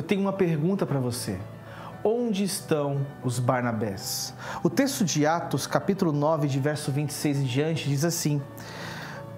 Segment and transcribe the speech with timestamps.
[0.00, 1.38] eu tenho uma pergunta para você.
[2.02, 4.32] Onde estão os Barnabés?
[4.62, 8.40] O texto de Atos, capítulo 9, de verso 26 em diante, diz assim: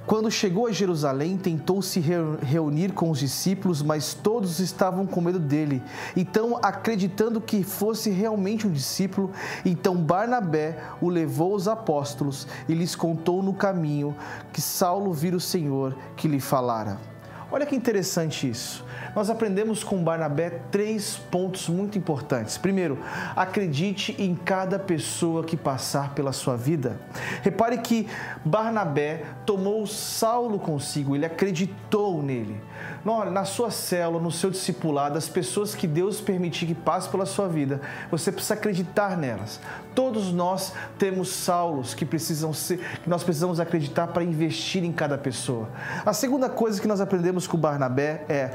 [0.07, 5.41] quando chegou a Jerusalém, tentou se reunir com os discípulos, mas todos estavam com medo
[5.41, 5.83] dele.
[6.17, 9.33] Então, acreditando que fosse realmente um discípulo,
[9.65, 14.15] então Barnabé o levou aos apóstolos e lhes contou no caminho
[14.53, 17.12] que Saulo vira o Senhor que lhe falara.
[17.53, 18.85] Olha que interessante isso
[19.15, 22.57] nós aprendemos com Barnabé três pontos muito importantes.
[22.57, 22.99] Primeiro,
[23.37, 26.99] acredite em cada pessoa que passar pela sua vida.
[27.43, 28.09] Repare que
[28.45, 32.59] Barnabé tomou Saulo consigo, ele acreditou nele
[33.05, 37.49] na sua célula, no seu discipulado, as pessoas que Deus permitir que passe pela sua
[37.49, 39.61] vida, você precisa acreditar nelas.
[39.95, 45.19] Todos nós temos Saulos que precisam ser, que nós precisamos acreditar para investir em cada
[45.19, 45.69] pessoa.
[46.07, 48.53] A segunda coisa que nós aprendemos com Barnabé é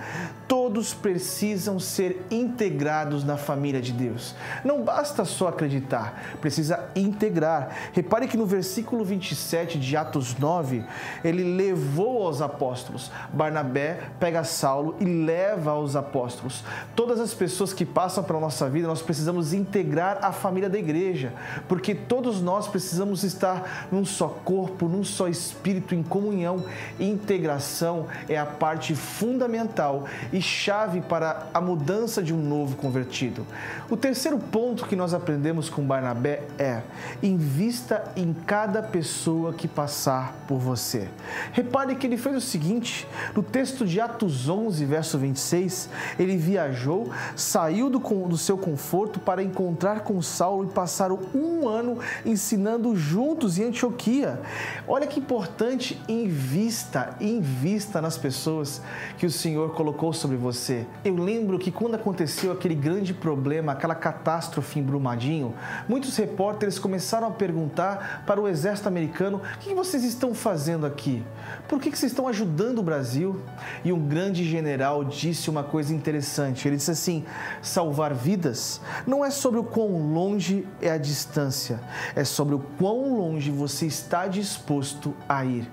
[0.47, 4.33] todos precisam ser integrados na família de Deus.
[4.63, 7.91] Não basta só acreditar, precisa integrar.
[7.91, 10.83] Repare que no versículo 27 de Atos 9,
[11.23, 13.11] ele levou aos apóstolos.
[13.33, 16.63] Barnabé pega pega Saulo e leva aos apóstolos.
[16.95, 21.33] Todas as pessoas que passam pela nossa vida, nós precisamos integrar a família da igreja,
[21.67, 26.63] porque todos nós precisamos estar num só corpo, num só espírito, em comunhão.
[26.99, 33.45] Integração é a parte fundamental e chave para a mudança de um novo convertido.
[33.89, 36.81] O terceiro ponto que nós aprendemos com Barnabé é:
[37.23, 41.07] invista em cada pessoa que passar por você.
[41.53, 45.89] Repare que ele fez o seguinte, no texto de Atos Atos 11, verso 26,
[46.19, 51.99] ele viajou, saiu do, do seu conforto para encontrar com Saulo e passaram um ano
[52.25, 54.41] ensinando juntos em Antioquia.
[54.85, 58.81] Olha que importante, invista, invista nas pessoas
[59.17, 60.85] que o Senhor colocou sobre você.
[61.05, 65.53] Eu lembro que quando aconteceu aquele grande problema, aquela catástrofe em Brumadinho,
[65.87, 71.23] muitos repórteres começaram a perguntar para o exército americano: o que vocês estão fazendo aqui?
[71.69, 73.39] Por que vocês estão ajudando o Brasil?
[73.85, 76.67] E um grande general disse uma coisa interessante.
[76.67, 77.23] Ele disse assim:
[77.61, 81.79] salvar vidas não é sobre o quão longe é a distância,
[82.15, 85.69] é sobre o quão longe você está disposto a ir.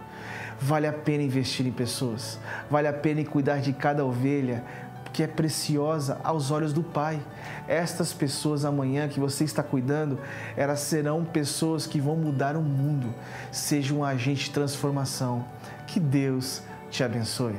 [0.60, 2.38] Vale a pena investir em pessoas,
[2.70, 4.62] vale a pena cuidar de cada ovelha,
[5.10, 7.18] que é preciosa aos olhos do Pai.
[7.66, 10.18] Estas pessoas amanhã que você está cuidando,
[10.54, 13.14] elas serão pessoas que vão mudar o mundo.
[13.50, 15.46] Seja um agente de transformação.
[15.86, 16.62] Que Deus
[16.94, 17.58] te abençoe.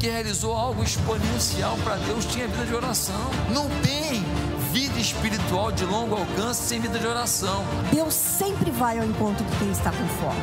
[0.00, 3.30] Que realizou algo exponencial para Deus tinha vida de oração.
[3.52, 4.24] Não tem
[4.72, 7.62] vida espiritual de longo alcance sem vida de oração.
[7.92, 10.40] Deus sempre vai ao encontro de quem está com fome.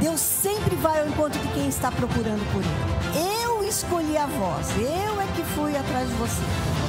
[0.00, 3.44] Deus sempre vai ao encontro de quem está procurando por Ele.
[3.44, 6.42] Eu escolhi a voz, eu é que fui atrás de você.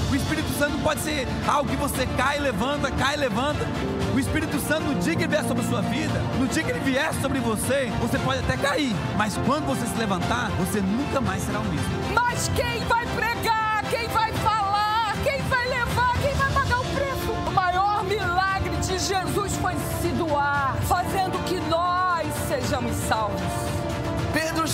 [0.09, 3.65] O Espírito Santo pode ser algo que você cai, levanta, cai, levanta.
[4.15, 6.71] O Espírito Santo, no dia que ele vier sobre a sua vida, no dia que
[6.71, 11.19] ele vier sobre você, você pode até cair, mas quando você se levantar, você nunca
[11.19, 11.97] mais será o mesmo.
[12.56, 13.66] Quem vai pregar?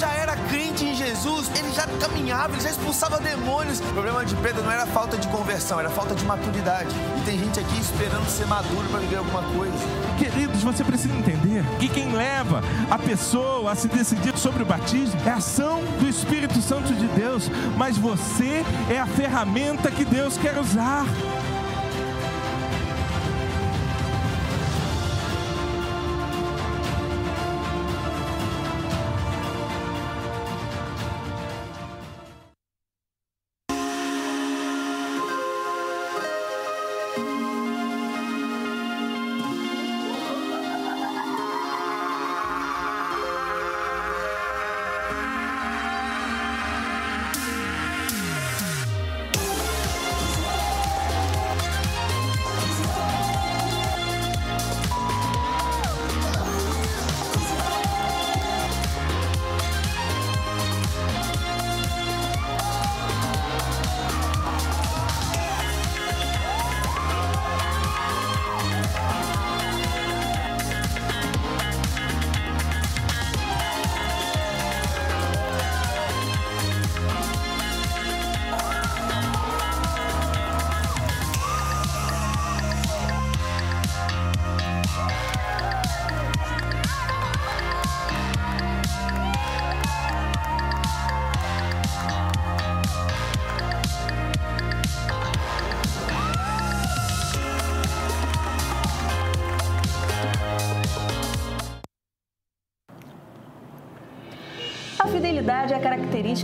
[0.03, 3.79] Já era crente em Jesus, ele já caminhava, ele já expulsava demônios.
[3.79, 6.93] O problema de Pedro não era falta de conversão, era falta de maturidade.
[7.17, 9.77] E tem gente aqui esperando ser maduro para viver alguma coisa.
[10.17, 15.17] Queridos, você precisa entender que quem leva a pessoa a se decidir sobre o batismo
[15.25, 20.37] é a ação do Espírito Santo de Deus, mas você é a ferramenta que Deus
[20.37, 21.05] quer usar.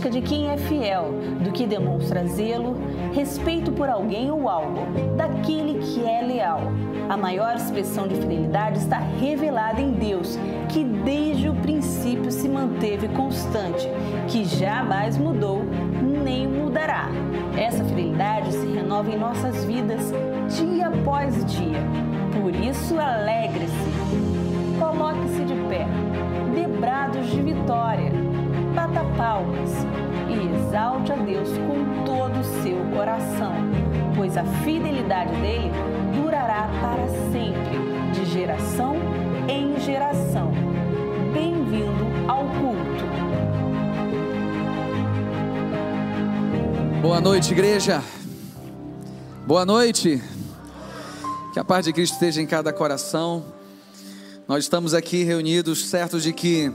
[0.00, 1.12] Característica de quem é fiel,
[1.44, 2.76] do que demonstra zelo,
[3.12, 6.60] respeito por alguém ou algo, daquele que é leal.
[7.08, 10.38] A maior expressão de fidelidade está revelada em Deus,
[10.68, 13.86] que desde o princípio se manteve constante,
[14.28, 15.62] que jamais mudou
[16.24, 17.08] nem mudará.
[17.58, 20.12] Essa fidelidade se renova em nossas vidas
[20.56, 21.80] dia após dia.
[22.40, 23.90] Por isso, alegre-se.
[24.78, 25.86] Coloque-se de pé,
[26.54, 28.19] dê brados de vitória,
[28.74, 29.70] bata palmas
[30.28, 33.52] e exalte a Deus com todo o seu coração,
[34.14, 35.70] pois a fidelidade dele
[36.14, 37.78] durará para sempre,
[38.12, 38.96] de geração
[39.48, 40.52] em geração.
[41.32, 43.10] Bem-vindo ao culto.
[47.02, 48.02] Boa noite, igreja.
[49.46, 50.22] Boa noite.
[51.52, 53.44] Que a paz de Cristo esteja em cada coração.
[54.46, 56.72] Nós estamos aqui reunidos, certos de que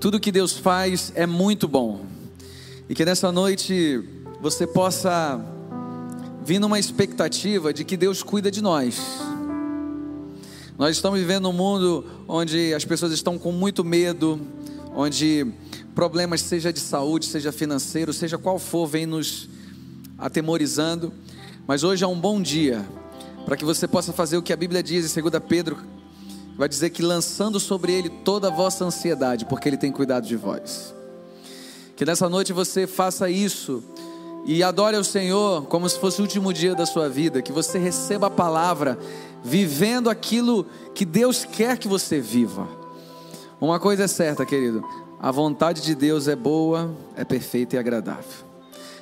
[0.00, 2.06] tudo que Deus faz é muito bom.
[2.88, 4.02] E que nessa noite
[4.40, 5.38] você possa
[6.42, 8.98] vir numa expectativa de que Deus cuida de nós.
[10.78, 14.40] Nós estamos vivendo um mundo onde as pessoas estão com muito medo,
[14.96, 15.46] onde
[15.94, 19.50] problemas, seja de saúde, seja financeiro, seja qual for, vem nos
[20.16, 21.12] atemorizando.
[21.66, 22.88] Mas hoje é um bom dia
[23.44, 25.76] para que você possa fazer o que a Bíblia diz em 2 Pedro,
[26.60, 30.36] vai dizer que lançando sobre ele toda a vossa ansiedade, porque ele tem cuidado de
[30.36, 30.94] vós.
[31.96, 33.82] Que nessa noite você faça isso
[34.44, 37.78] e adore ao Senhor como se fosse o último dia da sua vida, que você
[37.78, 38.98] receba a palavra
[39.42, 42.68] vivendo aquilo que Deus quer que você viva.
[43.58, 44.86] Uma coisa é certa, querido,
[45.18, 48.44] a vontade de Deus é boa, é perfeita e agradável.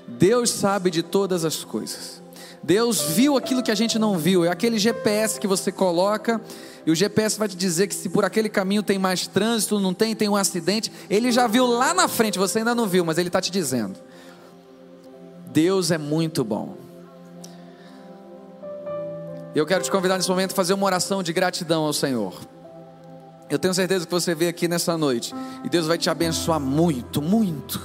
[0.07, 2.23] Deus sabe de todas as coisas.
[2.63, 4.45] Deus viu aquilo que a gente não viu.
[4.45, 6.41] É aquele GPS que você coloca
[6.89, 9.93] e o GPS vai te dizer que se por aquele caminho tem mais trânsito, não
[9.93, 10.91] tem, tem um acidente.
[11.11, 14.01] Ele já viu lá na frente, você ainda não viu, mas ele está te dizendo.
[15.53, 16.79] Deus é muito bom.
[19.55, 22.33] Eu quero te convidar nesse momento a fazer uma oração de gratidão ao Senhor.
[23.51, 27.21] Eu tenho certeza que você veio aqui nessa noite e Deus vai te abençoar muito,
[27.21, 27.83] muito.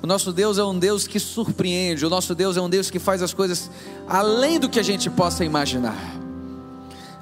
[0.00, 3.00] O nosso Deus é um Deus que surpreende, o nosso Deus é um Deus que
[3.00, 3.68] faz as coisas
[4.06, 6.29] além do que a gente possa imaginar.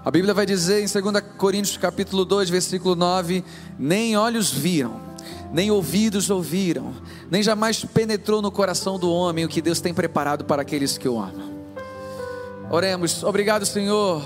[0.09, 3.45] A Bíblia vai dizer em 2 Coríntios capítulo 2, versículo 9:
[3.79, 4.99] Nem olhos viram,
[5.53, 6.95] nem ouvidos ouviram,
[7.31, 11.07] nem jamais penetrou no coração do homem o que Deus tem preparado para aqueles que
[11.07, 11.53] o amam.
[12.71, 14.23] Oremos, obrigado Senhor.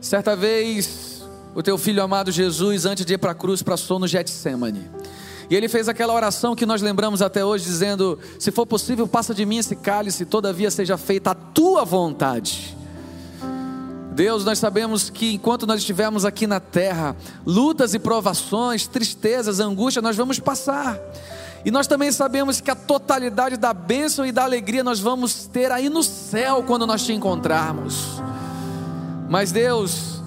[0.00, 1.22] Certa vez,
[1.54, 4.90] o teu filho amado Jesus, antes de ir para a cruz, passou no Getsemane.
[5.50, 9.34] E ele fez aquela oração que nós lembramos até hoje, dizendo: Se for possível, passa
[9.34, 12.77] de mim esse cálice, todavia seja feita a tua vontade.
[14.18, 17.14] Deus, nós sabemos que enquanto nós estivermos aqui na terra,
[17.46, 20.98] lutas e provações, tristezas, angústia, nós vamos passar.
[21.64, 25.70] E nós também sabemos que a totalidade da bênção e da alegria nós vamos ter
[25.70, 28.20] aí no céu quando nós te encontrarmos.
[29.28, 30.20] Mas Deus,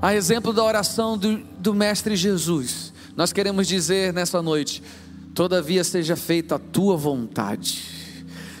[0.00, 4.82] a exemplo da oração do, do Mestre Jesus, nós queremos dizer nessa noite:
[5.34, 7.93] todavia seja feita a tua vontade,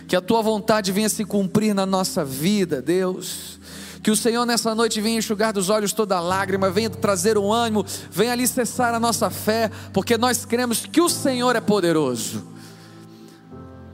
[0.06, 3.58] que a tua vontade venha se cumprir na nossa vida, Deus.
[4.02, 7.86] Que o Senhor nessa noite venha enxugar dos olhos toda lágrima, venha trazer um ânimo,
[8.10, 12.44] venha alicerçar a nossa fé, porque nós cremos que o Senhor é poderoso.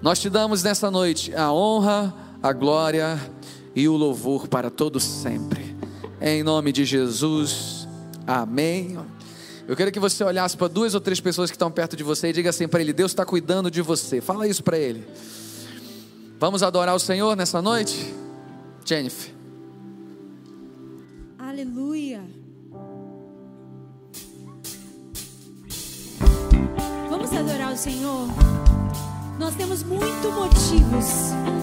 [0.02, 2.12] Nós te damos nessa noite a honra,
[2.42, 3.20] a glória
[3.76, 5.76] e o louvor para todos sempre.
[6.20, 7.86] Em nome de Jesus.
[8.26, 8.98] Amém.
[9.68, 12.30] Eu quero que você olhasse para duas ou três pessoas que estão perto de você
[12.30, 14.20] e diga assim para ele: Deus está cuidando de você.
[14.20, 15.06] Fala isso para ele.
[16.40, 18.14] Vamos adorar o Senhor nessa noite?
[18.82, 19.30] Jennifer.
[21.38, 22.22] Aleluia.
[27.10, 28.26] Vamos adorar o Senhor.
[29.38, 31.06] Nós temos muitos motivos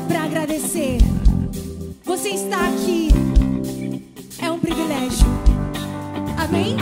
[0.08, 1.00] para agradecer.
[2.04, 3.10] Você está aqui.
[4.40, 5.26] É um privilégio.
[6.38, 6.78] Amém?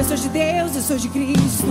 [0.00, 1.66] Eu sou de Deus, eu sou de Cristo.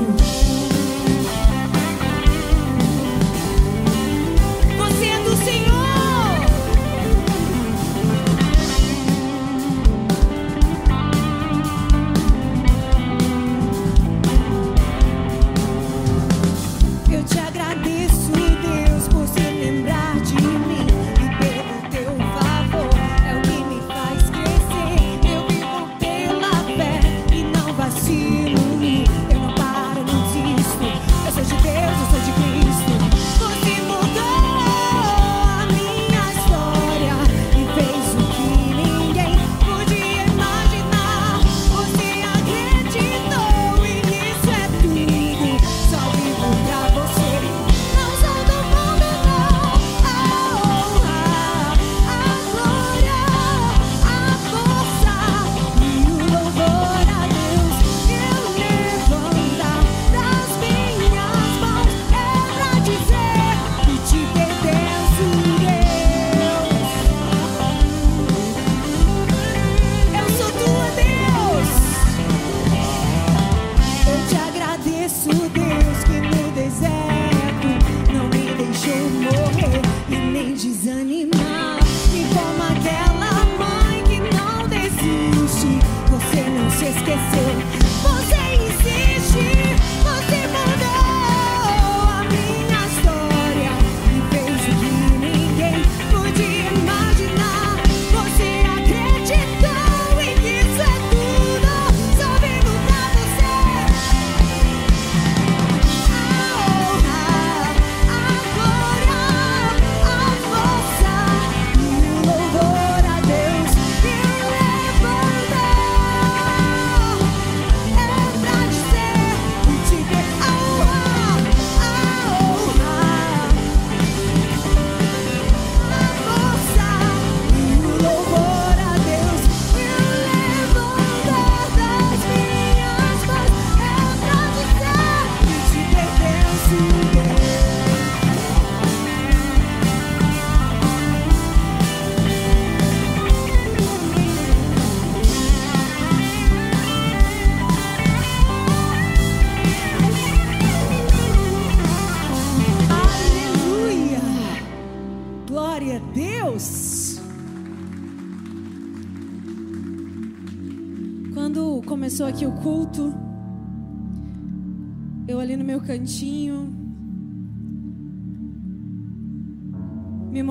[86.89, 87.49] Esqueceu.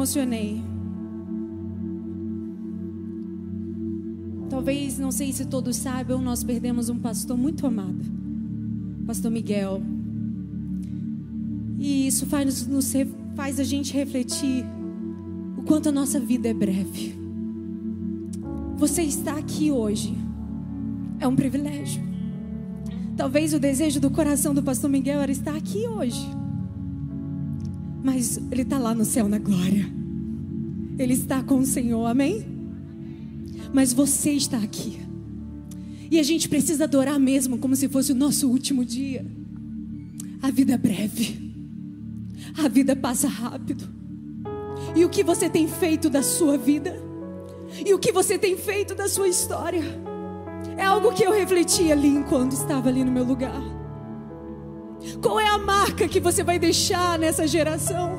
[0.08, 0.62] Emocionei.
[4.48, 8.04] Talvez, não sei se todos saibam, nós perdemos um pastor muito amado,
[9.06, 9.82] Pastor Miguel.
[11.78, 12.92] E isso faz, nos,
[13.36, 14.64] faz a gente refletir
[15.56, 17.14] o quanto a nossa vida é breve.
[18.78, 20.14] Você está aqui hoje
[21.20, 22.02] é um privilégio.
[23.16, 26.24] Talvez o desejo do coração do pastor Miguel era estar aqui hoje.
[28.02, 29.97] Mas ele está lá no céu na glória.
[30.98, 32.44] Ele está com o Senhor, amém?
[33.72, 35.00] Mas você está aqui.
[36.10, 39.24] E a gente precisa adorar mesmo como se fosse o nosso último dia.
[40.42, 41.52] A vida é breve.
[42.56, 43.88] A vida passa rápido.
[44.96, 47.00] E o que você tem feito da sua vida?
[47.84, 49.84] E o que você tem feito da sua história?
[50.76, 53.62] É algo que eu refleti ali enquanto estava ali no meu lugar.
[55.22, 58.17] Qual é a marca que você vai deixar nessa geração?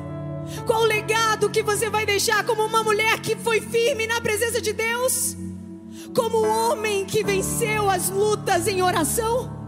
[0.66, 4.60] Qual o legado que você vai deixar como uma mulher que foi firme na presença
[4.60, 5.36] de Deus?
[6.14, 9.58] Como um homem que venceu as lutas em oração?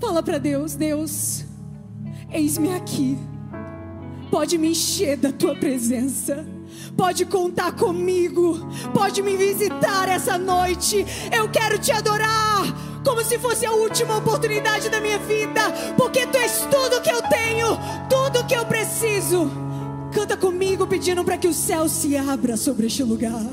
[0.00, 1.44] Fala para Deus, Deus,
[2.30, 3.18] eis-me aqui.
[4.30, 6.46] Pode me encher da tua presença.
[6.96, 8.58] Pode contar comigo.
[8.94, 11.04] Pode me visitar essa noite.
[11.32, 12.62] Eu quero te adorar
[13.04, 15.62] como se fosse a última oportunidade da minha vida,
[15.96, 19.50] porque tu és tudo que eu tenho, tudo que eu preciso.
[20.12, 23.46] Canta comigo pedindo para que o céu se abra sobre este lugar.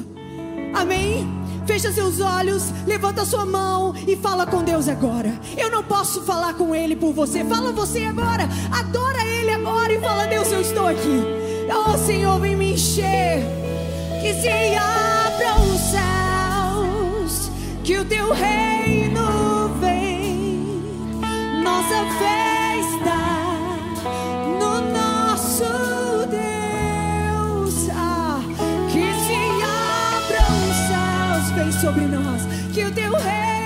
[0.74, 1.28] Amém?
[1.68, 5.38] Fecha seus olhos, levanta sua mão e fala com Deus agora.
[5.58, 7.44] Eu não posso falar com Ele por você.
[7.44, 8.48] Fala você agora.
[8.72, 11.24] Adora Ele agora e fala: Deus, eu estou aqui.
[11.70, 13.44] Oh Senhor, vem me encher.
[14.22, 15.17] Que se céus,
[17.88, 20.82] que o teu reino vem.
[21.64, 23.78] Nossa fé está
[24.60, 25.64] no nosso
[26.28, 27.88] Deus.
[27.96, 28.42] Ah,
[28.92, 32.42] que se abram os céus, vem sobre nós.
[32.74, 33.57] Que o teu reino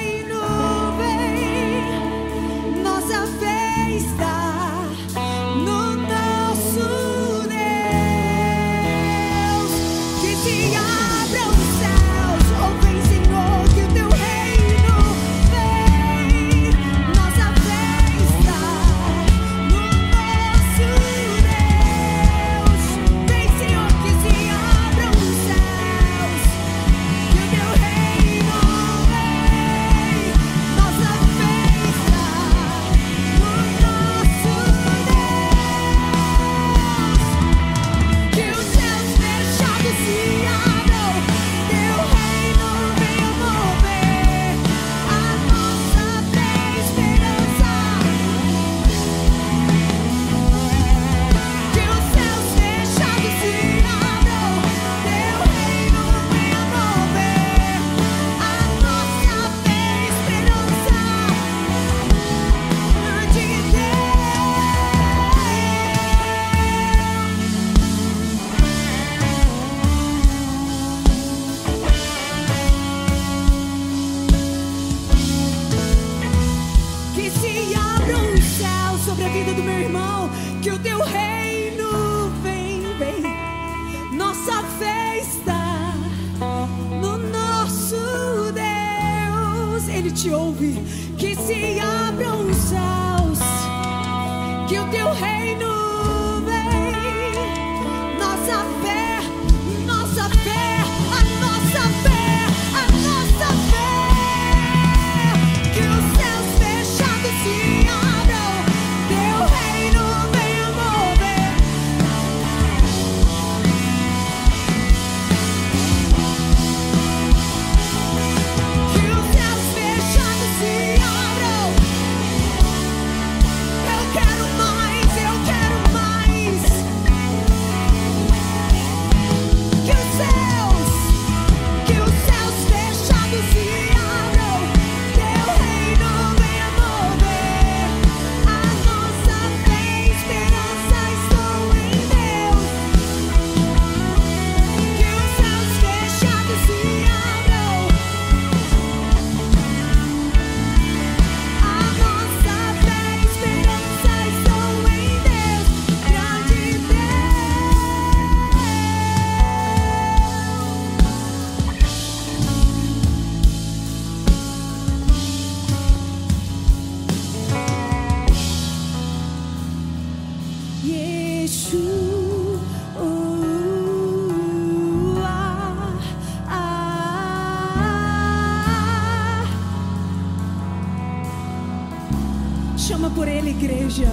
[183.50, 184.08] igreja.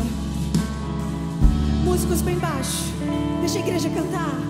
[1.84, 2.84] Músicos bem baixo.
[3.40, 4.47] Deixa a igreja cantar.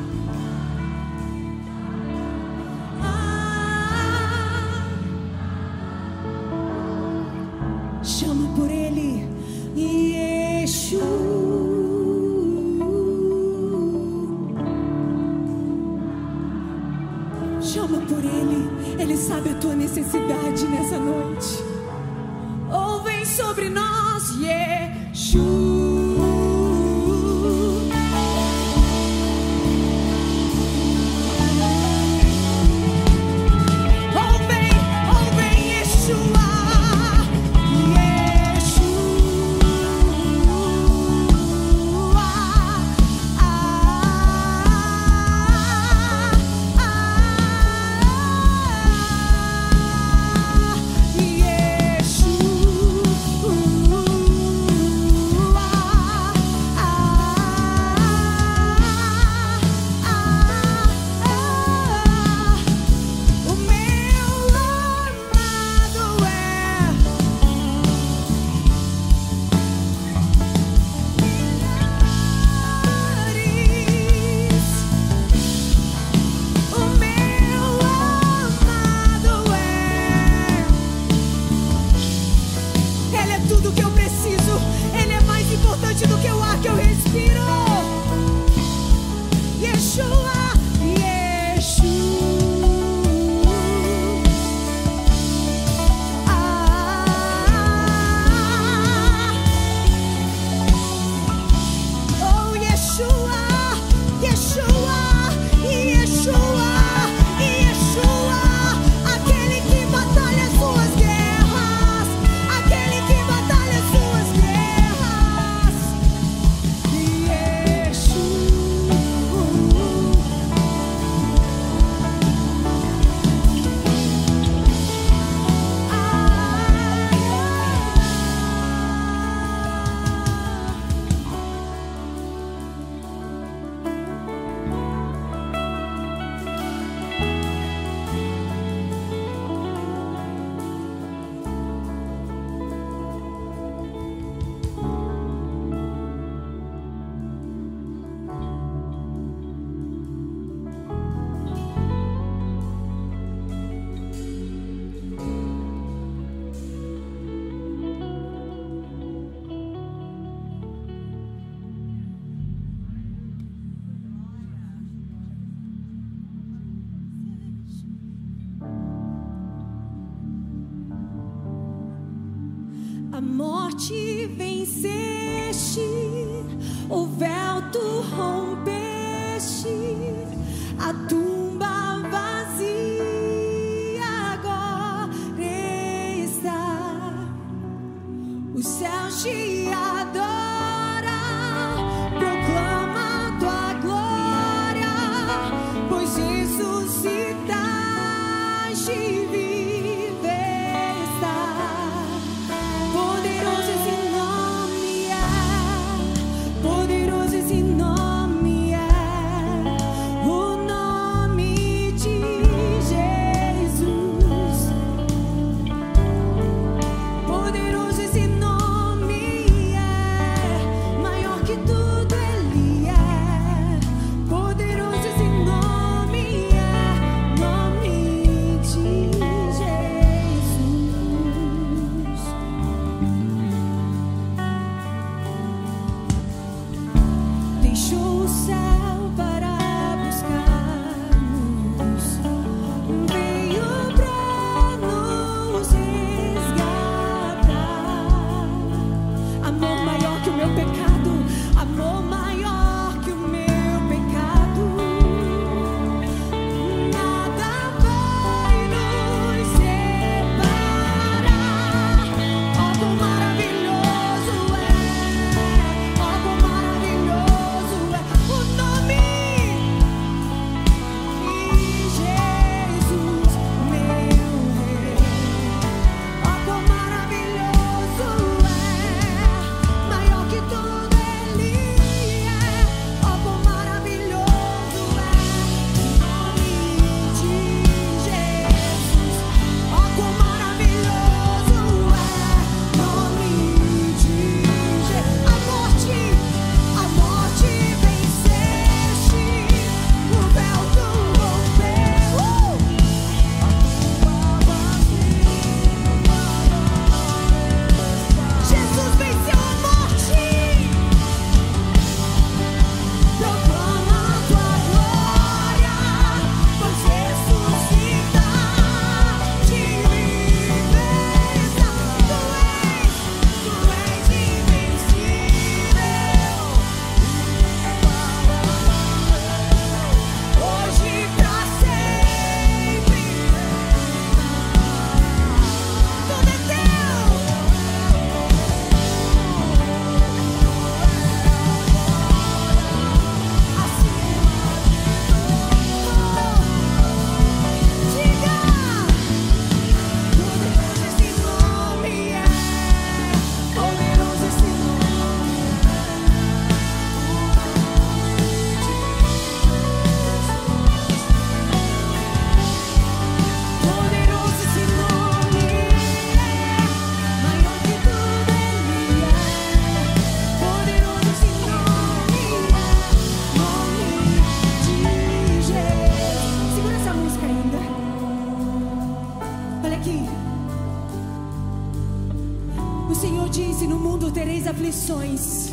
[383.68, 385.52] No mundo tereis aflições.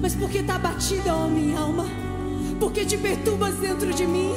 [0.00, 1.86] Mas por que está batida, ó minha alma?
[2.58, 4.34] Porque te perturbas dentro de mim.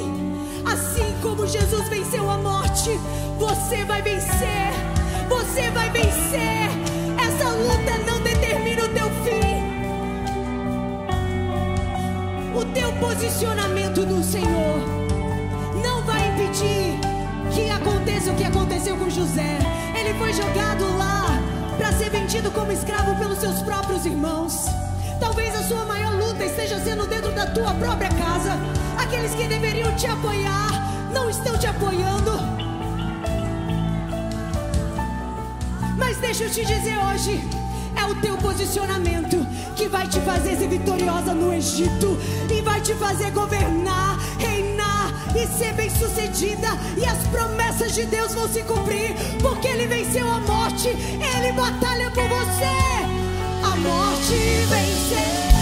[0.64, 2.90] Assim como Jesus venceu a morte,
[3.40, 4.70] você vai vencer.
[5.28, 6.70] Você vai vencer.
[7.18, 9.56] Essa luta não determina o teu fim.
[12.56, 14.78] O teu posicionamento no Senhor
[15.82, 17.00] não vai impedir
[17.52, 19.58] que aconteça o que aconteceu com José.
[19.98, 21.26] Ele foi jogado lá
[21.76, 24.66] para ser vendido como escravo pelos seus próprios irmãos.
[25.20, 28.58] Talvez a sua maior luta esteja sendo dentro da tua própria casa.
[28.98, 30.68] Aqueles que deveriam te apoiar
[31.12, 32.32] não estão te apoiando.
[35.96, 37.42] Mas deixa eu te dizer hoje,
[37.96, 42.18] é o teu posicionamento que vai te fazer ser vitoriosa no Egito
[42.50, 44.05] e vai te fazer governar,
[45.36, 46.68] e ser bem-sucedida.
[46.96, 52.10] E as promessas de Deus vão se cumprir, porque Ele venceu a morte, Ele batalha
[52.10, 52.76] por você.
[53.62, 54.34] A morte
[54.68, 55.55] venceu.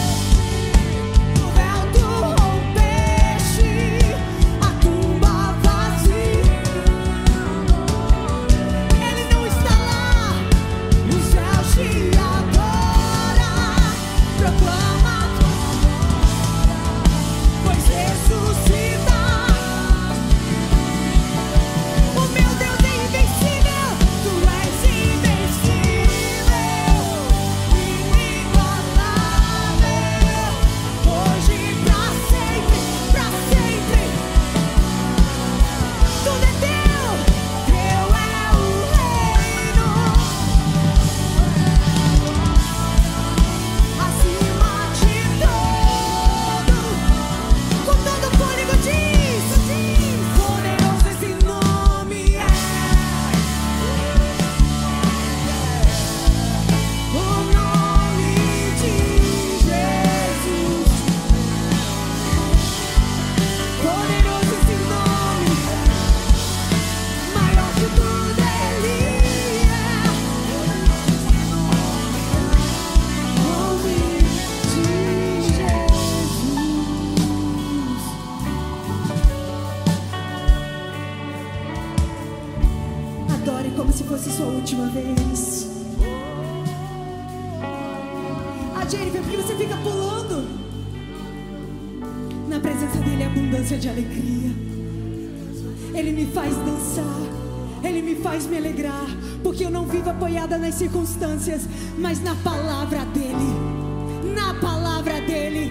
[100.75, 101.62] Nas circunstâncias,
[101.98, 104.35] mas na palavra dele.
[104.35, 105.70] Na palavra dele.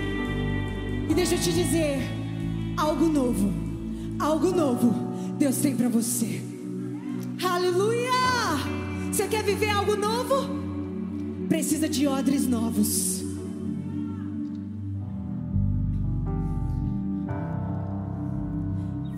[1.09, 1.99] E deixa eu te dizer:
[2.77, 3.51] algo novo.
[4.19, 4.93] Algo novo.
[5.37, 6.41] Deus tem pra você.
[7.43, 8.11] Aleluia!
[9.11, 10.47] Você quer viver algo novo?
[11.49, 13.23] Precisa de odres novos.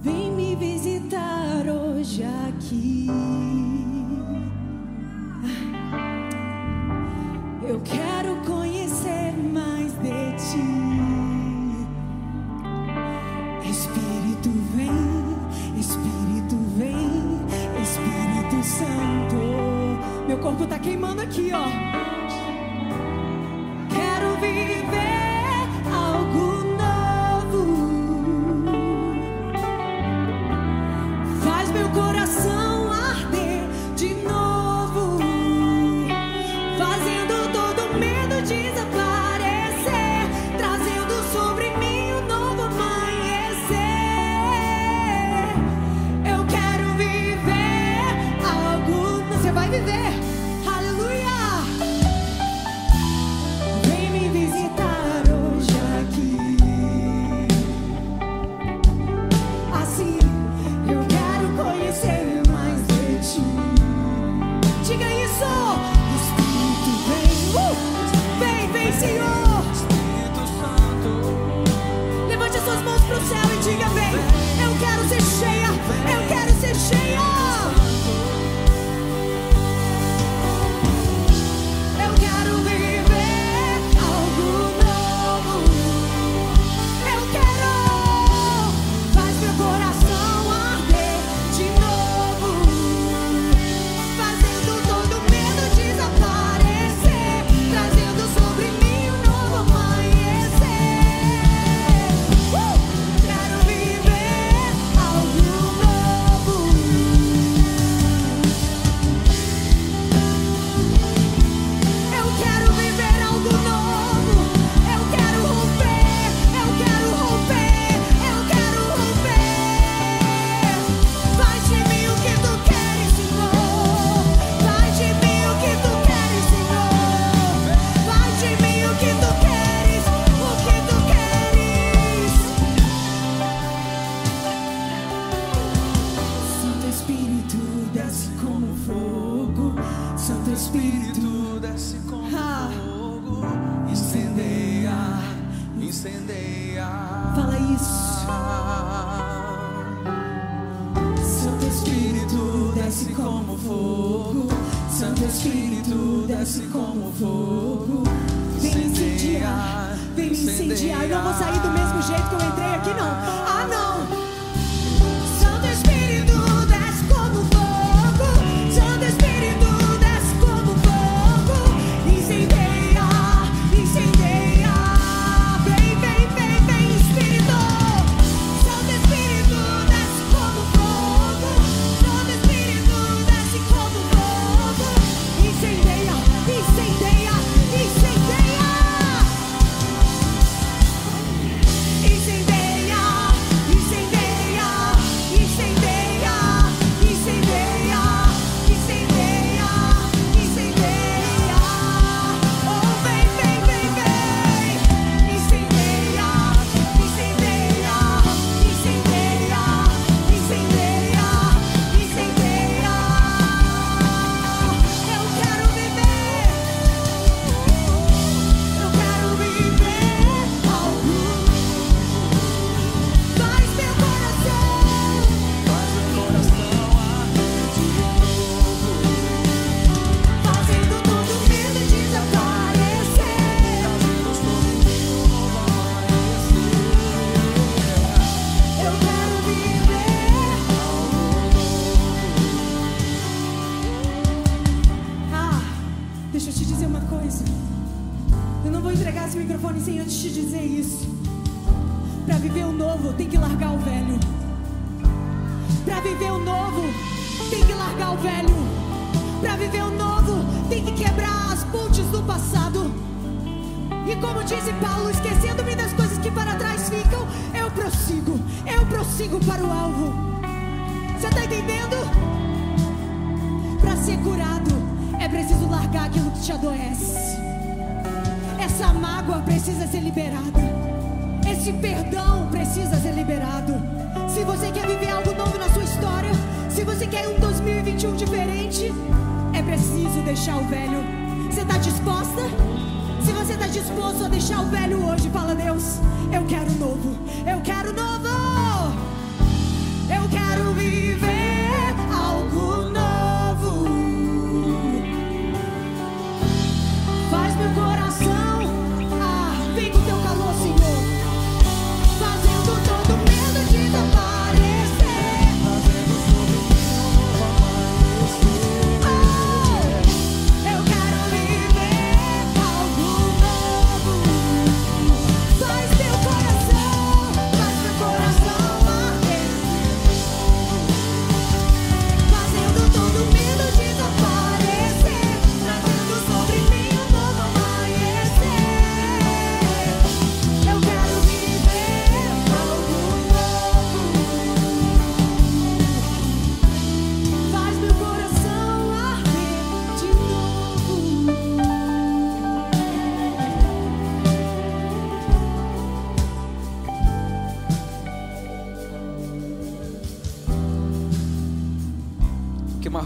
[0.01, 3.07] Vem me visitar hoje aqui.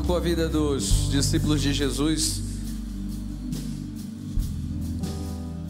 [0.09, 2.41] Marcou a vida dos discípulos de Jesus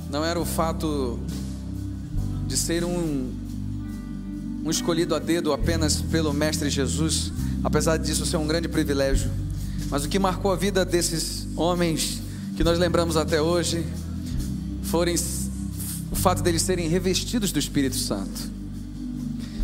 [0.10, 1.20] não era o fato
[2.48, 3.34] de ser um,
[4.64, 7.34] um escolhido a dedo apenas pelo Mestre Jesus,
[7.66, 9.30] apesar disso ser um grande privilégio,
[9.90, 12.22] mas o que marcou a vida desses homens
[12.56, 13.86] que nós lembramos até hoje
[14.84, 15.14] foram
[16.10, 18.50] o fato deles serem revestidos do Espírito Santo,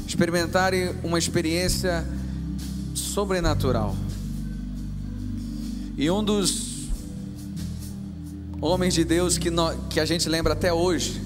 [0.05, 2.05] experimentarem uma experiência
[2.93, 3.95] sobrenatural.
[5.97, 6.89] E um dos
[8.59, 11.21] homens de Deus que, nó- que a gente lembra até hoje,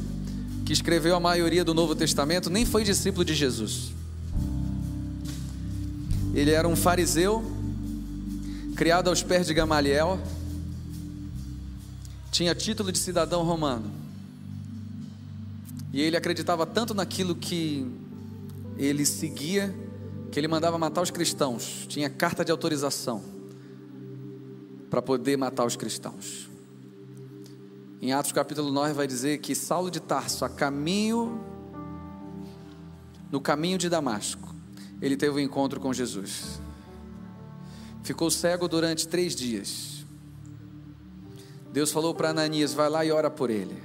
[0.65, 3.91] que escreveu a maioria do Novo Testamento, nem foi discípulo de Jesus.
[6.35, 7.43] Ele era um fariseu,
[8.75, 10.19] criado aos pés de Gamaliel,
[12.31, 13.89] tinha título de cidadão romano.
[15.91, 17.87] E ele acreditava tanto naquilo que
[18.77, 19.73] ele seguia,
[20.31, 23.38] que ele mandava matar os cristãos, tinha carta de autorização
[24.89, 26.49] para poder matar os cristãos.
[28.01, 31.43] Em Atos capítulo 9 vai dizer que Saulo de Tarso, a caminho,
[33.31, 34.55] no caminho de Damasco,
[35.01, 36.59] ele teve um encontro com Jesus.
[38.03, 40.05] Ficou cego durante três dias.
[41.71, 43.77] Deus falou para Ananias: vai lá e ora por ele.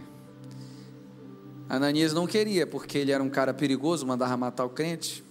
[1.68, 5.24] Ananias não queria, porque ele era um cara perigoso, mandava matar o crente.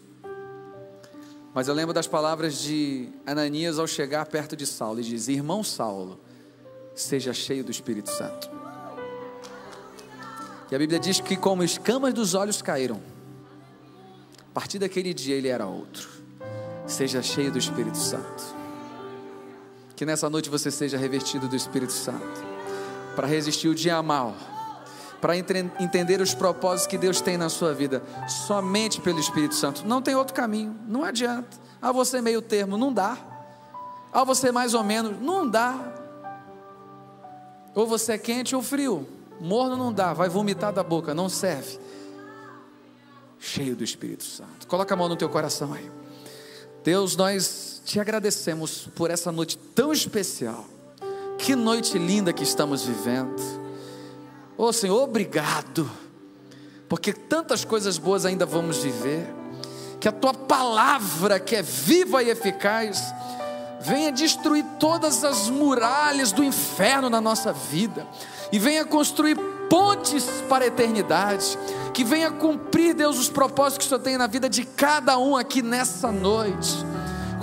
[1.53, 5.63] Mas eu lembro das palavras de Ananias ao chegar perto de Saulo e diz: Irmão
[5.63, 6.19] Saulo,
[6.95, 8.49] seja cheio do Espírito Santo.
[10.71, 12.99] E a Bíblia diz que, como escamas dos olhos caíram,
[14.39, 16.09] a partir daquele dia ele era outro.
[16.87, 18.43] Seja cheio do Espírito Santo.
[19.95, 22.43] Que nessa noite você seja revestido do Espírito Santo,
[23.15, 24.35] para resistir o dia mal
[25.23, 29.87] para entender os propósitos que Deus tem na sua vida, somente pelo Espírito Santo.
[29.87, 31.57] Não tem outro caminho, não adianta.
[31.81, 33.17] Ah, você meio termo, não dá.
[34.11, 35.79] Ah, você mais ou menos, não dá.
[37.73, 39.07] Ou você é quente ou frio.
[39.39, 41.79] Morno não dá, vai vomitar da boca, não serve.
[43.39, 44.67] Cheio do Espírito Santo.
[44.67, 45.89] Coloca a mão no teu coração aí.
[46.83, 50.65] Deus, nós te agradecemos por essa noite tão especial.
[51.37, 53.62] Que noite linda que estamos vivendo.
[54.57, 55.89] Ô oh, Senhor, obrigado,
[56.87, 59.27] porque tantas coisas boas ainda vamos viver.
[59.99, 63.01] Que a tua palavra, que é viva e eficaz,
[63.81, 68.05] venha destruir todas as muralhas do inferno na nossa vida
[68.51, 69.37] e venha construir
[69.69, 71.57] pontes para a eternidade.
[71.93, 75.37] Que venha cumprir, Deus, os propósitos que o Senhor tem na vida de cada um
[75.37, 76.92] aqui nessa noite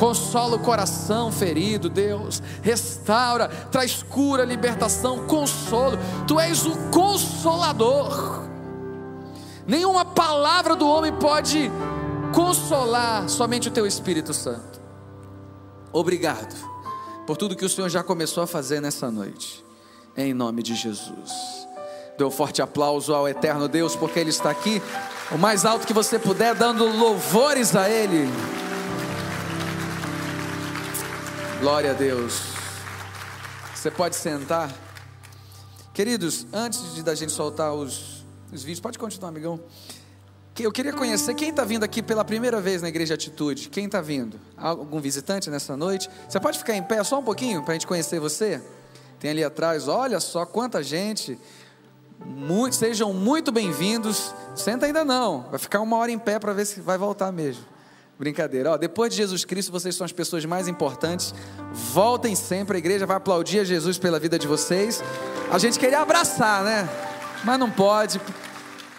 [0.01, 5.99] consola o coração ferido, Deus, restaura, traz cura, libertação, consolo.
[6.27, 8.49] Tu és o consolador.
[9.67, 11.71] Nenhuma palavra do homem pode
[12.35, 14.81] consolar, somente o teu Espírito Santo.
[15.93, 16.57] Obrigado
[17.27, 19.63] por tudo que o Senhor já começou a fazer nessa noite,
[20.17, 21.31] em nome de Jesus.
[22.17, 24.81] Dê um forte aplauso ao eterno Deus, porque Ele está aqui,
[25.31, 28.27] o mais alto que você puder, dando louvores a Ele.
[31.61, 32.41] Glória a Deus.
[33.75, 34.73] Você pode sentar.
[35.93, 39.61] Queridos, antes de da gente soltar os, os vídeos, pode continuar, amigão.
[40.59, 43.69] Eu queria conhecer quem está vindo aqui pela primeira vez na Igreja Atitude.
[43.69, 44.41] Quem está vindo?
[44.57, 46.09] Algum visitante nessa noite?
[46.27, 48.63] Você pode ficar em pé só um pouquinho para a gente conhecer você?
[49.19, 51.39] Tem ali atrás, olha só quanta gente.
[52.25, 54.35] Muito, sejam muito bem-vindos.
[54.55, 57.65] Senta ainda não, vai ficar uma hora em pé para ver se vai voltar mesmo.
[58.21, 58.73] Brincadeira.
[58.73, 61.35] Ó, depois de Jesus Cristo, vocês são as pessoas mais importantes.
[61.73, 65.03] Voltem sempre, a igreja vai aplaudir a Jesus pela vida de vocês.
[65.51, 66.87] A gente queria abraçar, né?
[67.43, 68.21] Mas não pode.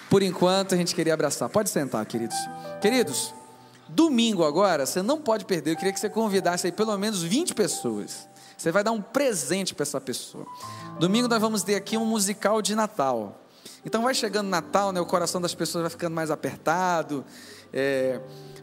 [0.09, 1.47] Por enquanto, a gente queria abraçar.
[1.49, 2.36] Pode sentar, queridos.
[2.82, 3.32] Queridos,
[3.88, 5.74] domingo agora, você não pode perder.
[5.74, 8.28] Eu queria que você convidasse aí pelo menos 20 pessoas.
[8.57, 10.47] Você vai dar um presente para essa pessoa.
[10.99, 13.39] Domingo nós vamos ter aqui um musical de Natal.
[13.86, 14.99] Então vai chegando Natal, né?
[14.99, 17.24] O coração das pessoas vai ficando mais apertado.
[17.72, 18.19] É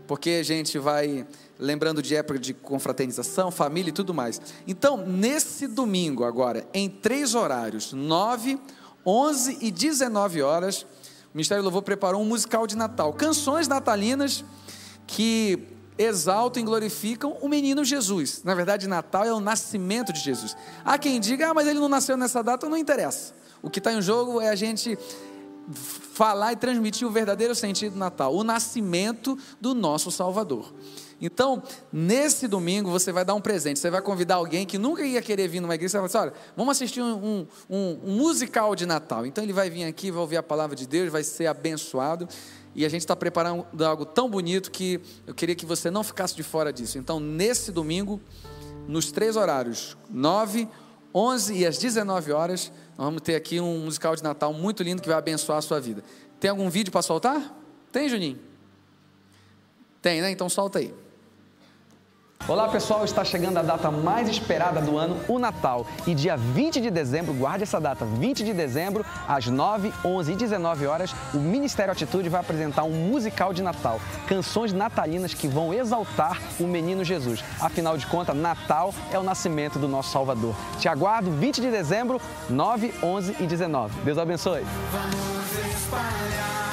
[0.09, 1.27] porque a gente vai
[1.59, 4.41] lembrando de época de confraternização, família e tudo mais.
[4.67, 8.59] Então, nesse domingo agora, em três horários, 9,
[9.05, 10.87] 11 e 19 horas, o
[11.35, 14.45] Ministério Louvor preparou um musical de Natal, canções natalinas
[15.07, 15.59] que
[15.99, 18.43] exaltam e glorificam o menino Jesus.
[18.43, 20.57] Na verdade, Natal é o nascimento de Jesus.
[20.85, 23.35] Há quem diga, ah, mas ele não nasceu nessa data, não interessa.
[23.61, 24.97] O que está em jogo é a gente
[25.73, 30.73] falar e transmitir o verdadeiro sentido do Natal, o nascimento do nosso Salvador.
[31.21, 31.63] Então,
[31.93, 33.79] nesse domingo, você vai dar um presente.
[33.79, 35.93] Você vai convidar alguém que nunca ia querer vir numa igreja.
[35.93, 39.27] Você vai falar assim: olha, vamos assistir um, um, um musical de Natal.
[39.27, 42.29] Então, ele vai vir aqui, vai ouvir a palavra de Deus, vai ser abençoado.
[42.75, 46.37] E a gente está preparando algo tão bonito que eu queria que você não ficasse
[46.37, 46.99] de fora disso.
[46.99, 48.21] Então, nesse domingo,
[48.87, 50.69] nos três horários, 9,
[51.13, 55.01] 11 e às 19 horas, nós vamos ter aqui um musical de Natal muito lindo
[55.01, 56.03] que vai abençoar a sua vida.
[56.41, 57.57] Tem algum vídeo para soltar?
[57.93, 58.41] Tem, Juninho?
[60.03, 60.33] Tem, né?
[60.33, 60.93] Então solta aí.
[62.47, 65.87] Olá pessoal, está chegando a data mais esperada do ano, o Natal.
[66.07, 70.37] E dia 20 de dezembro, guarde essa data, 20 de dezembro, às 9, 11 e
[70.37, 74.01] 19 horas, o Ministério Atitude vai apresentar um musical de Natal.
[74.27, 77.45] Canções natalinas que vão exaltar o menino Jesus.
[77.61, 80.55] Afinal de contas, Natal é o nascimento do nosso Salvador.
[80.79, 82.19] Te aguardo 20 de dezembro,
[82.49, 84.01] 9, 11 e 19.
[84.01, 84.65] Deus abençoe.
[84.91, 86.68] Vamos espalhar.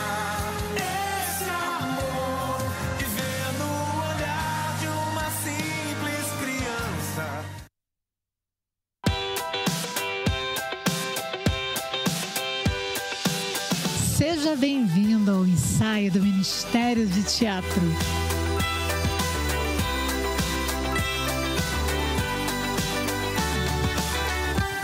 [14.59, 17.81] Bem-vindo ao ensaio do Ministério de Teatro.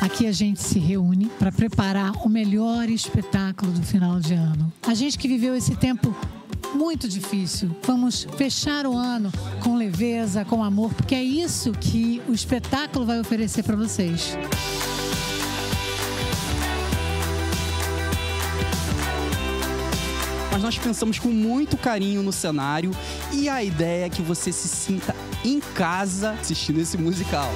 [0.02, 4.72] Aqui a gente se reúne para preparar o melhor espetáculo do final de ano.
[4.86, 6.14] A gente que viveu esse tempo
[6.74, 7.74] muito difícil.
[7.84, 9.32] Vamos fechar o ano
[9.64, 14.38] com leveza, com amor, porque é isso que o espetáculo vai oferecer para vocês.
[20.62, 22.92] Mas nós pensamos com muito carinho no cenário
[23.34, 27.52] e a ideia é que você se sinta em casa assistindo esse musical.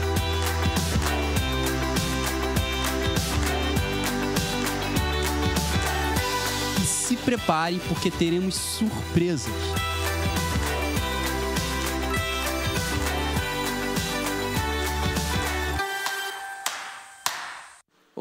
[6.81, 9.94] E se prepare porque teremos surpresas.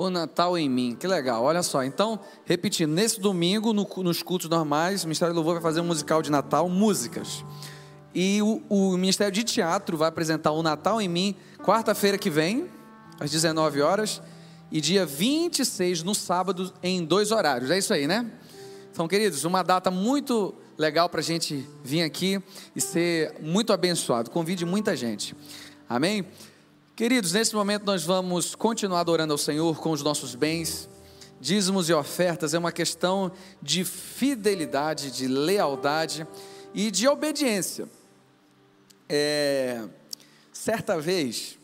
[0.05, 1.83] O Natal em mim, que legal, olha só.
[1.83, 5.85] Então, repetindo, nesse domingo, no, nos cultos normais, o Ministério do Louvor vai fazer um
[5.85, 7.43] musical de Natal, músicas.
[8.15, 11.35] E o, o Ministério de Teatro vai apresentar o Natal em mim,
[11.65, 12.69] quarta-feira que vem,
[13.19, 14.21] às 19 horas,
[14.71, 17.71] e dia 26, no sábado, em dois horários.
[17.71, 18.31] É isso aí, né?
[18.93, 22.43] Então, queridos, uma data muito legal para a gente vir aqui
[22.77, 24.31] e ser muito abençoado.
[24.31, 25.35] Convide muita gente.
[25.89, 26.27] Amém?
[26.97, 30.89] Queridos, nesse momento nós vamos continuar adorando ao Senhor com os nossos bens.
[31.41, 36.25] Dízimos e ofertas é uma questão de fidelidade, de lealdade
[36.73, 37.89] e de obediência.
[39.09, 39.83] É,
[40.53, 41.59] certa vez,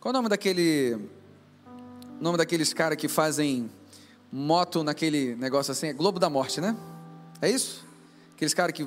[0.00, 0.98] qual é o nome daquele
[2.20, 3.70] nome daqueles caras que fazem
[4.30, 5.86] moto naquele negócio assim?
[5.86, 6.76] É Globo da Morte, né?
[7.40, 7.86] É isso?
[8.34, 8.86] Aqueles caras que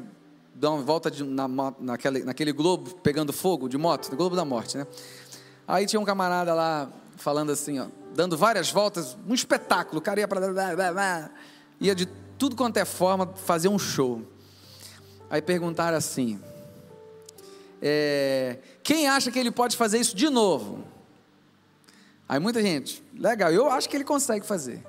[0.53, 1.47] dão volta de, na,
[1.79, 4.85] naquele, naquele globo pegando fogo de moto, Globo da Morte, né?
[5.71, 10.19] Aí tinha um camarada lá falando assim, ó, dando várias voltas, um espetáculo, o cara
[10.19, 11.31] ia para
[11.79, 12.07] ia de
[12.37, 14.21] tudo quanto é forma fazer um show.
[15.29, 16.41] Aí perguntaram assim:
[17.81, 20.83] é, quem acha que ele pode fazer isso de novo?
[22.27, 24.85] Aí muita gente, legal, eu acho que ele consegue fazer.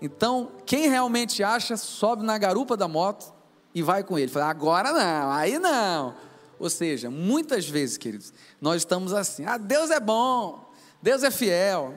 [0.00, 3.34] Então, quem realmente acha, sobe na garupa da moto
[3.74, 4.30] e vai com ele.
[4.30, 6.14] Fala, agora não, aí não.
[6.60, 10.70] Ou seja, muitas vezes, queridos, nós estamos assim: ah, Deus é bom,
[11.02, 11.94] Deus é fiel.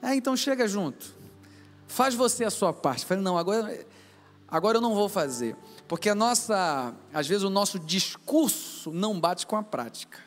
[0.00, 1.12] É, então chega junto,
[1.88, 3.04] faz você a sua parte.
[3.04, 3.84] Fala, não, agora,
[4.46, 5.56] agora eu não vou fazer,
[5.88, 10.20] porque a nossa, às vezes o nosso discurso não bate com a prática.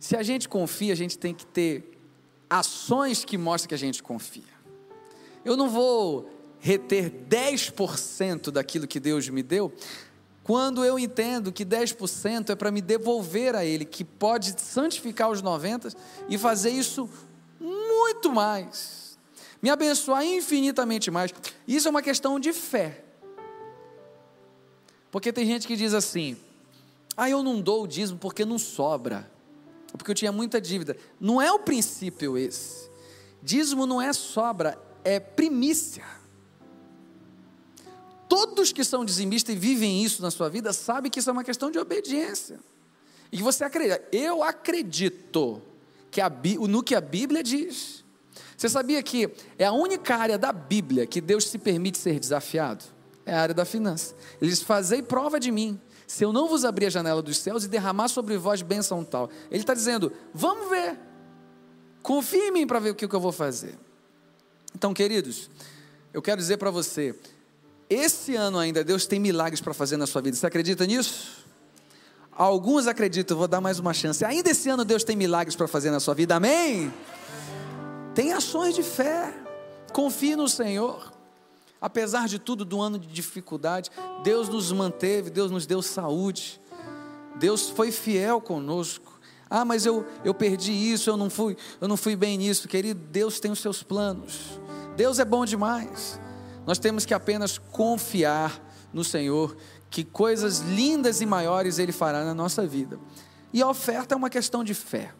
[0.00, 1.98] Se a gente confia, a gente tem que ter
[2.48, 4.42] ações que mostrem que a gente confia.
[5.44, 9.72] Eu não vou reter 10% daquilo que Deus me deu,
[10.44, 15.42] quando eu entendo que 10% é para me devolver a Ele, que pode santificar os
[15.42, 15.94] 90%
[16.28, 17.08] e fazer isso
[17.60, 19.18] muito mais,
[19.60, 21.32] me abençoar infinitamente mais.
[21.66, 23.04] Isso é uma questão de fé.
[25.10, 26.36] Porque tem gente que diz assim:
[27.16, 29.30] ah, eu não dou o dízimo porque não sobra,
[29.92, 30.96] porque eu tinha muita dívida.
[31.20, 32.90] Não é o princípio esse.
[33.42, 36.21] Dízimo não é sobra, é primícia.
[38.32, 41.44] Todos que são dizimistas e vivem isso na sua vida sabem que isso é uma
[41.44, 42.58] questão de obediência.
[43.30, 44.02] E você acredita.
[44.10, 45.60] Eu acredito
[46.10, 48.02] que a, no que a Bíblia diz.
[48.56, 52.82] Você sabia que é a única área da Bíblia que Deus se permite ser desafiado?
[53.26, 54.14] É a área da finança.
[54.40, 57.64] Ele diz: Fazei prova de mim, se eu não vos abrir a janela dos céus
[57.64, 59.28] e derramar sobre vós bênção tal.
[59.50, 60.98] Ele está dizendo: Vamos ver.
[62.00, 63.78] Confie em mim para ver o que eu vou fazer.
[64.74, 65.50] Então, queridos,
[66.14, 67.14] eu quero dizer para você:
[67.92, 70.36] esse ano ainda Deus tem milagres para fazer na sua vida.
[70.36, 71.42] Você acredita nisso?
[72.32, 74.24] Alguns acreditam, vou dar mais uma chance.
[74.24, 76.36] Ainda esse ano Deus tem milagres para fazer na sua vida.
[76.36, 76.92] Amém?
[78.14, 79.32] Tem ações de fé.
[79.92, 81.12] Confie no Senhor.
[81.80, 83.90] Apesar de tudo, do ano de dificuldade,
[84.22, 86.60] Deus nos manteve, Deus nos deu saúde.
[87.36, 89.20] Deus foi fiel conosco.
[89.50, 93.00] Ah, mas eu, eu perdi isso, eu não fui, eu não fui bem nisso, querido.
[93.10, 94.58] Deus tem os seus planos.
[94.96, 96.18] Deus é bom demais.
[96.66, 98.60] Nós temos que apenas confiar
[98.92, 99.56] no Senhor,
[99.90, 102.98] que coisas lindas e maiores Ele fará na nossa vida.
[103.52, 105.12] E a oferta é uma questão de fé.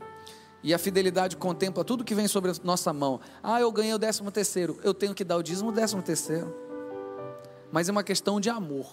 [0.63, 3.21] E a fidelidade contempla tudo que vem sobre a nossa mão.
[3.43, 6.55] Ah, eu ganhei o décimo terceiro, eu tenho que dar o dízimo décimo terceiro.
[7.73, 8.87] Mas é uma questão de amor.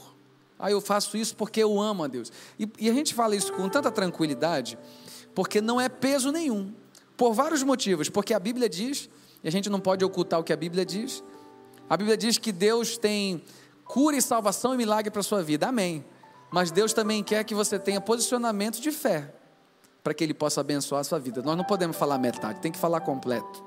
[0.58, 2.32] Ah, eu faço isso porque eu amo a Deus.
[2.60, 4.78] E, e a gente fala isso com tanta tranquilidade,
[5.36, 6.74] porque não é peso nenhum.
[7.16, 8.10] Por vários motivos.
[8.10, 9.10] Porque a Bíblia diz,
[9.44, 11.24] e a gente não pode ocultar o que a Bíblia diz,
[11.90, 13.44] a Bíblia diz que Deus tem
[13.84, 15.68] cura e salvação e milagre para a sua vida.
[15.68, 16.06] Amém.
[16.52, 19.34] Mas Deus também quer que você tenha posicionamento de fé
[20.04, 21.42] para que Ele possa abençoar a sua vida.
[21.42, 23.64] Nós não podemos falar metade, tem que falar completo.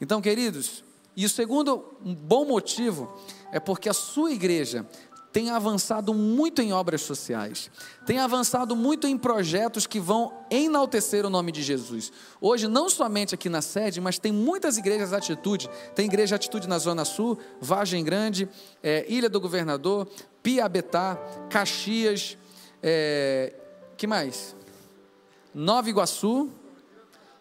[0.00, 0.82] Então, queridos,
[1.16, 3.12] e o segundo bom motivo
[3.52, 4.86] é porque a sua igreja
[5.32, 7.70] tem avançado muito em obras sociais,
[8.04, 12.12] tem avançado muito em projetos que vão enaltecer o nome de Jesus.
[12.40, 15.70] Hoje, não somente aqui na sede, mas tem muitas igrejas Atitude.
[15.94, 18.48] Tem igreja Atitude na Zona Sul, Vargem Grande,
[18.82, 20.08] é, Ilha do Governador,
[20.42, 21.16] Piabetá,
[21.48, 22.36] Caxias,
[22.82, 23.54] é,
[23.96, 24.56] que mais?
[25.54, 26.50] Nova Iguaçu,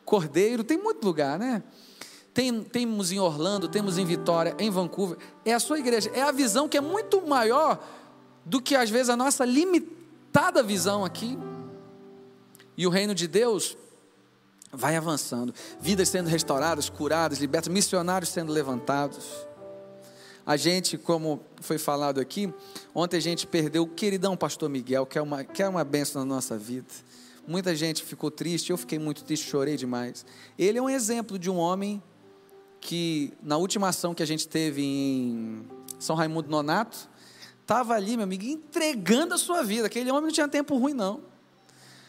[0.06, 1.64] Cordeiro, tem muito lugar, né?
[2.34, 5.18] Tem, temos em Orlando, temos em Vitória, em Vancouver.
[5.44, 6.10] É a sua igreja.
[6.14, 7.84] É a visão que é muito maior
[8.46, 11.38] do que às vezes a nossa limitada visão aqui.
[12.78, 13.78] E o reino de Deus
[14.72, 15.54] vai avançando.
[15.80, 19.26] Vidas sendo restauradas, curadas, libertas, missionários sendo levantados.
[20.46, 22.52] A gente, como foi falado aqui,
[22.94, 26.24] ontem a gente perdeu o queridão pastor Miguel, que é uma, que é uma benção
[26.24, 26.88] na nossa vida.
[27.48, 30.26] Muita gente ficou triste, eu fiquei muito triste, chorei demais.
[30.58, 32.02] Ele é um exemplo de um homem
[32.82, 35.66] que, na última ação que a gente teve em
[36.00, 37.10] São Raimundo Nonato,
[37.62, 39.88] estava ali, meu amigo, entregando a sua vida.
[39.88, 41.22] Aquele homem não tinha tempo ruim, não.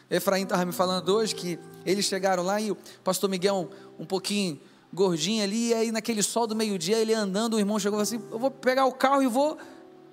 [0.09, 4.59] Efraim estava me falando hoje que eles chegaram lá e o pastor Miguel um, pouquinho
[4.93, 8.37] gordinho ali, e aí naquele sol do meio-dia, ele andando, o irmão chegou assim: Eu
[8.37, 9.57] vou pegar o carro e vou,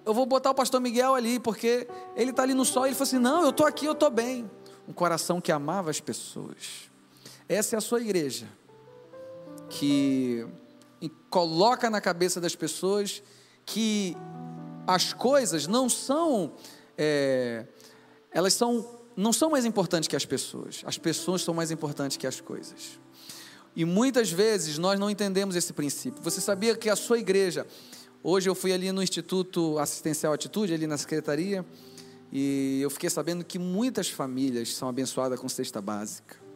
[0.06, 2.84] eu vou botar o pastor Miguel ali, porque ele está ali no sol.
[2.84, 4.48] E ele falou assim: Não, eu estou aqui, eu estou bem.
[4.86, 6.88] Um coração que amava as pessoas.
[7.48, 8.46] Essa é a sua igreja,
[9.68, 10.46] que
[11.30, 13.22] coloca na cabeça das pessoas
[13.64, 14.16] que
[14.86, 16.52] as coisas não são,
[16.96, 17.66] é,
[18.32, 20.82] elas são, não são mais importantes que as pessoas.
[20.86, 22.98] As pessoas são mais importantes que as coisas.
[23.76, 26.22] E muitas vezes nós não entendemos esse princípio.
[26.22, 27.66] Você sabia que a sua igreja,
[28.22, 31.64] hoje eu fui ali no Instituto Assistencial Atitude, ali na secretaria,
[32.32, 36.47] e eu fiquei sabendo que muitas famílias são abençoadas com cesta básica.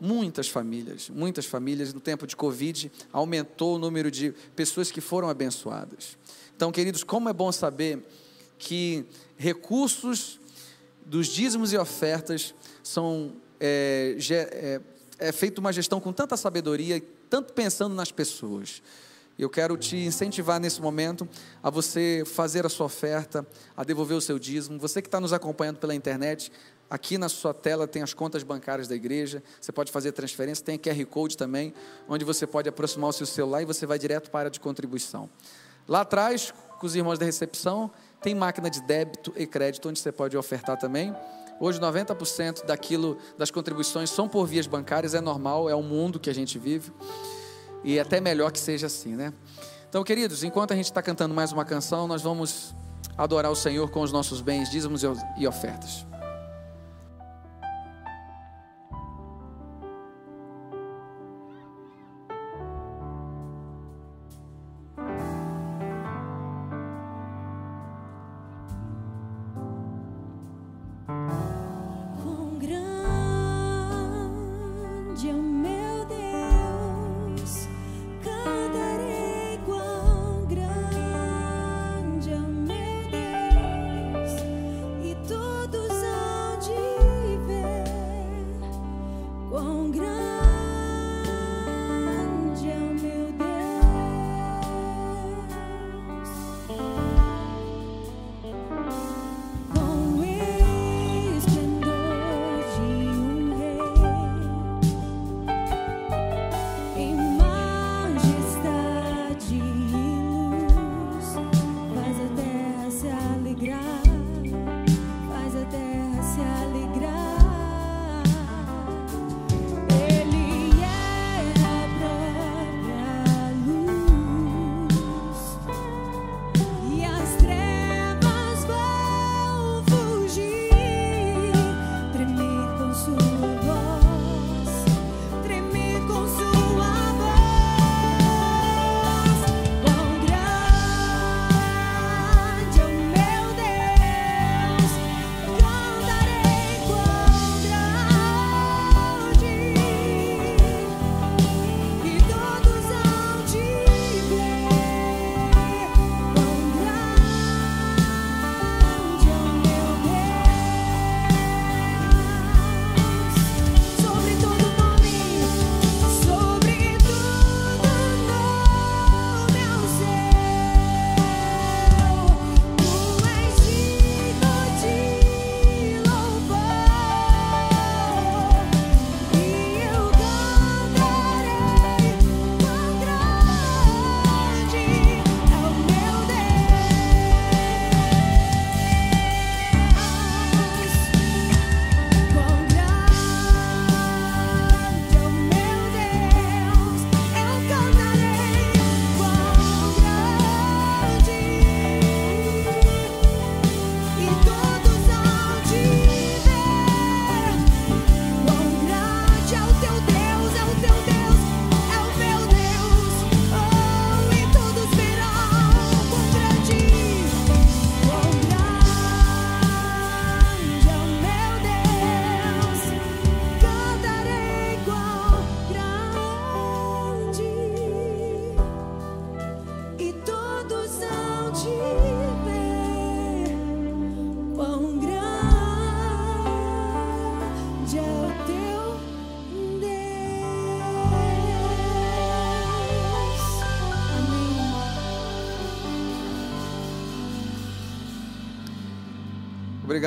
[0.00, 5.28] Muitas famílias, muitas famílias, no tempo de Covid, aumentou o número de pessoas que foram
[5.28, 6.16] abençoadas.
[6.56, 8.04] Então, queridos, como é bom saber
[8.58, 9.04] que
[9.36, 10.38] recursos
[11.04, 14.80] dos dízimos e ofertas são é, é,
[15.18, 18.82] é feita uma gestão com tanta sabedoria, tanto pensando nas pessoas.
[19.38, 21.28] Eu quero te incentivar nesse momento
[21.62, 23.46] a você fazer a sua oferta,
[23.76, 24.80] a devolver o seu dízimo.
[24.80, 26.50] Você que está nos acompanhando pela internet,
[26.90, 29.42] aqui na sua tela tem as contas bancárias da igreja.
[29.60, 31.74] Você pode fazer transferência, tem QR Code também,
[32.08, 35.28] onde você pode aproximar o seu celular e você vai direto para a de contribuição.
[35.86, 40.12] Lá atrás, com os irmãos da recepção, tem máquina de débito e crédito, onde você
[40.12, 41.14] pode ofertar também.
[41.60, 46.30] Hoje 90% daquilo das contribuições são por vias bancárias, é normal, é o mundo que
[46.30, 46.92] a gente vive.
[47.82, 49.32] E é até melhor que seja assim, né?
[49.88, 52.74] Então, queridos, enquanto a gente está cantando mais uma canção, nós vamos
[53.16, 55.02] adorar o Senhor com os nossos bens, dízimos
[55.38, 56.07] e ofertas.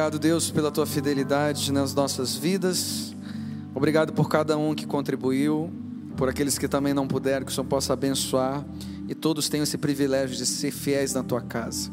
[0.02, 3.14] Obrigado, Deus, pela tua fidelidade nas nossas vidas.
[3.76, 5.72] Obrigado por cada um que contribuiu,
[6.18, 8.66] por aqueles que também não puderam, que o Senhor possa abençoar
[9.08, 11.91] e todos tenham esse privilégio de ser fiéis na tua casa.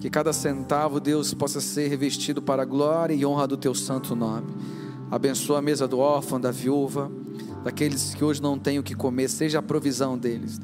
[0.00, 4.16] Que cada centavo, Deus, possa ser revestido para a glória e honra do teu santo
[4.16, 4.46] nome.
[5.10, 7.12] Abençoa a mesa do órfão, da viúva,
[7.62, 10.58] daqueles que hoje não têm o que comer, seja a provisão deles.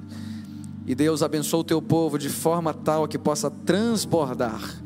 [0.86, 4.80] E Deus abençoa o teu povo de forma tal que possa transbordar,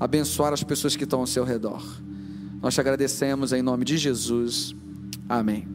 [0.00, 1.84] abençoar as pessoas que estão ao seu redor.
[2.62, 4.74] Nós te agradecemos em nome de Jesus.
[5.28, 5.68] Amém.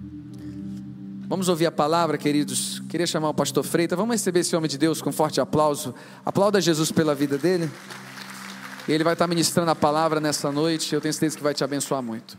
[1.28, 2.80] Vamos ouvir a palavra, queridos.
[2.90, 3.98] Queria chamar o pastor Freitas.
[3.98, 5.94] Vamos receber esse homem de Deus com um forte aplauso.
[6.24, 7.70] Aplauda Jesus pela vida dele.
[8.88, 10.94] Ele vai estar ministrando a palavra nessa noite.
[10.94, 12.38] Eu tenho certeza que vai te abençoar muito.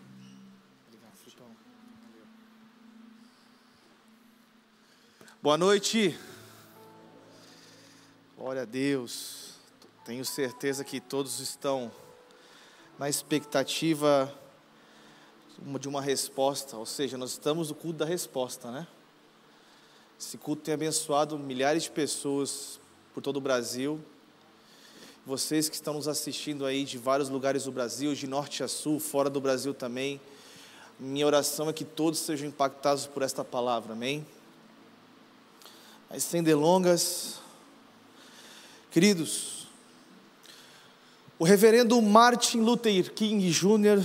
[5.42, 6.16] Boa noite.
[8.36, 9.45] Glória a Deus.
[10.06, 11.90] Tenho certeza que todos estão
[12.96, 14.32] na expectativa
[15.80, 18.86] de uma resposta, ou seja, nós estamos no culto da resposta, né?
[20.16, 22.78] Esse culto tem abençoado milhares de pessoas
[23.12, 24.00] por todo o Brasil.
[25.26, 29.00] Vocês que estão nos assistindo aí de vários lugares do Brasil, de norte a sul,
[29.00, 30.20] fora do Brasil também,
[31.00, 34.24] minha oração é que todos sejam impactados por esta palavra, amém?
[36.08, 37.40] Mas sem delongas,
[38.88, 39.55] queridos,
[41.38, 44.02] o reverendo Martin Luther King Jr.,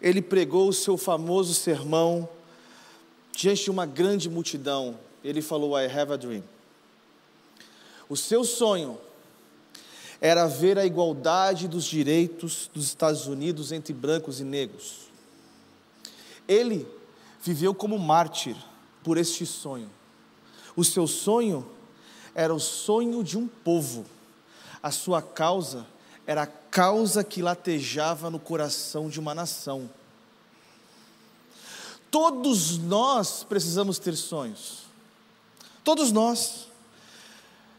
[0.00, 2.28] ele pregou o seu famoso sermão
[3.36, 4.98] diante de uma grande multidão.
[5.22, 6.42] Ele falou: I have a dream.
[8.08, 8.98] O seu sonho
[10.20, 15.08] era ver a igualdade dos direitos dos Estados Unidos entre brancos e negros.
[16.46, 16.86] Ele
[17.42, 18.56] viveu como mártir
[19.04, 19.90] por este sonho.
[20.74, 21.66] O seu sonho
[22.34, 24.04] era o sonho de um povo.
[24.82, 25.86] A sua causa
[26.26, 29.90] era a causa que latejava no coração de uma nação.
[32.10, 34.82] Todos nós precisamos ter sonhos.
[35.82, 36.68] Todos nós.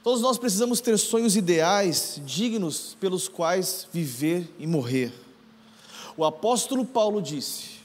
[0.04, 5.14] Todos nós precisamos ter sonhos ideais, dignos pelos quais viver e morrer.
[6.18, 7.80] O apóstolo Paulo disse: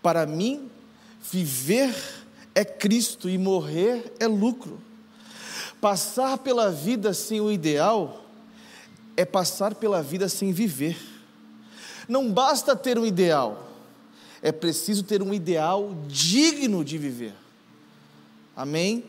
[0.00, 0.70] Para mim,
[1.20, 1.94] viver
[2.54, 4.80] é Cristo e morrer é lucro.
[5.80, 8.19] Passar pela vida sem o ideal
[9.16, 10.96] é passar pela vida sem viver.
[12.08, 13.70] Não basta ter um ideal,
[14.42, 17.34] é preciso ter um ideal digno de viver.
[18.56, 19.04] Amém?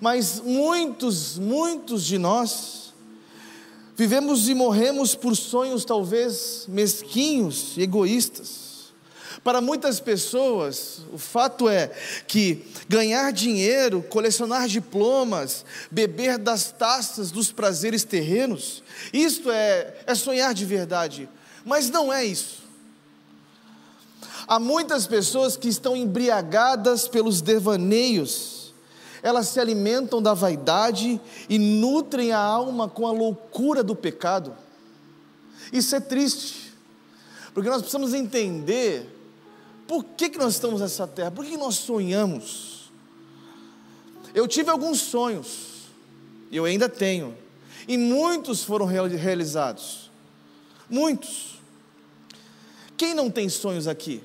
[0.00, 2.94] Mas muitos, muitos de nós
[3.96, 8.65] vivemos e morremos por sonhos talvez mesquinhos e egoístas.
[9.46, 11.92] Para muitas pessoas, o fato é
[12.26, 18.82] que ganhar dinheiro, colecionar diplomas, beber das taças dos prazeres terrenos,
[19.12, 21.28] isto é, é sonhar de verdade,
[21.64, 22.64] mas não é isso.
[24.48, 28.74] Há muitas pessoas que estão embriagadas pelos devaneios,
[29.22, 34.56] elas se alimentam da vaidade e nutrem a alma com a loucura do pecado.
[35.72, 36.74] Isso é triste,
[37.54, 39.12] porque nós precisamos entender
[39.86, 41.30] por que, que nós estamos nessa terra?
[41.30, 42.90] Por que, que nós sonhamos?
[44.34, 45.86] Eu tive alguns sonhos,
[46.52, 47.36] eu ainda tenho,
[47.88, 50.10] e muitos foram realizados.
[50.90, 51.56] Muitos.
[52.96, 54.22] Quem não tem sonhos aqui?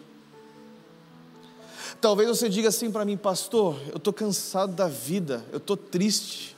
[2.00, 6.56] Talvez você diga assim para mim, pastor, eu estou cansado da vida, eu estou triste.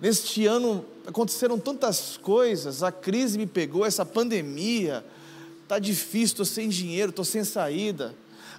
[0.00, 5.04] Neste ano aconteceram tantas coisas, a crise me pegou, essa pandemia,
[5.62, 8.14] está difícil, estou sem dinheiro, estou sem saída.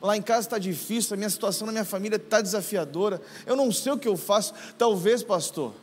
[0.06, 3.20] Lá em casa está difícil, a minha situação na minha família está desafiadora.
[3.44, 4.54] Eu não sei o que eu faço.
[4.78, 5.74] Talvez, pastor,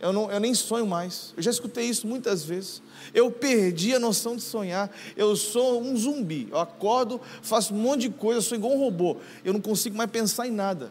[0.00, 1.34] eu, não, eu nem sonho mais.
[1.36, 2.80] Eu já escutei isso muitas vezes.
[3.12, 4.90] Eu perdi a noção de sonhar.
[5.14, 6.48] Eu sou um zumbi.
[6.50, 9.18] Eu acordo, faço um monte de coisa, sou igual um robô.
[9.44, 10.90] Eu não consigo mais pensar em nada.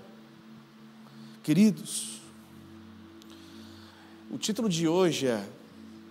[1.41, 2.21] Queridos,
[4.29, 5.43] o título de hoje é,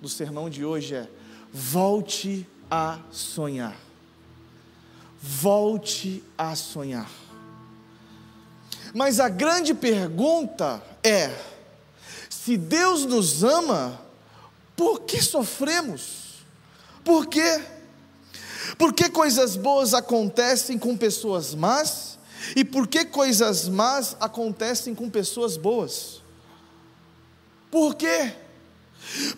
[0.03, 1.09] do sermão de hoje é:
[1.53, 3.88] Volte a sonhar
[5.21, 7.11] volte a sonhar.
[8.95, 11.35] Mas a grande pergunta é:
[12.31, 14.01] se Deus nos ama,
[14.77, 16.45] por que sofremos?
[17.05, 17.63] Por quê?
[18.77, 22.19] Por que coisas boas acontecem com pessoas más?
[22.55, 26.23] E por que coisas más acontecem com pessoas boas?
[27.71, 28.35] Por quê?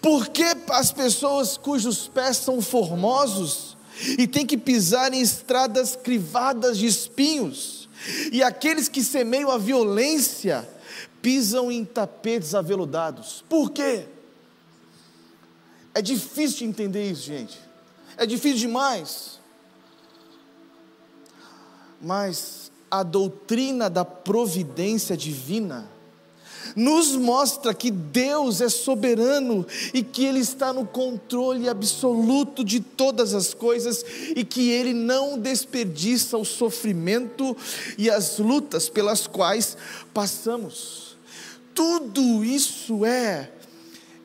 [0.00, 3.69] Por que as pessoas cujos pés são formosos
[4.18, 7.88] e tem que pisar em estradas crivadas de espinhos,
[8.32, 10.68] e aqueles que semeiam a violência
[11.20, 13.44] pisam em tapetes aveludados.
[13.48, 14.06] Por quê?
[15.94, 17.58] É difícil de entender isso, gente.
[18.16, 19.38] é difícil demais.
[22.00, 25.90] Mas a doutrina da providência divina
[26.74, 33.34] nos mostra que Deus é soberano e que Ele está no controle absoluto de todas
[33.34, 34.04] as coisas
[34.34, 37.56] e que Ele não desperdiça o sofrimento
[37.98, 39.76] e as lutas pelas quais
[40.12, 41.16] passamos.
[41.74, 43.50] Tudo isso é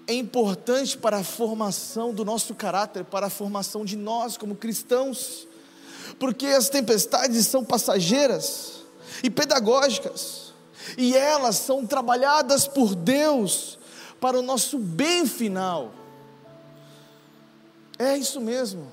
[0.07, 5.47] importante para a formação do nosso caráter, para a formação de nós como cristãos,
[6.19, 8.83] porque as tempestades são passageiras
[9.23, 10.44] e pedagógicas,
[10.97, 13.77] e elas são trabalhadas por Deus
[14.19, 15.91] para o nosso bem final.
[17.97, 18.91] É isso mesmo.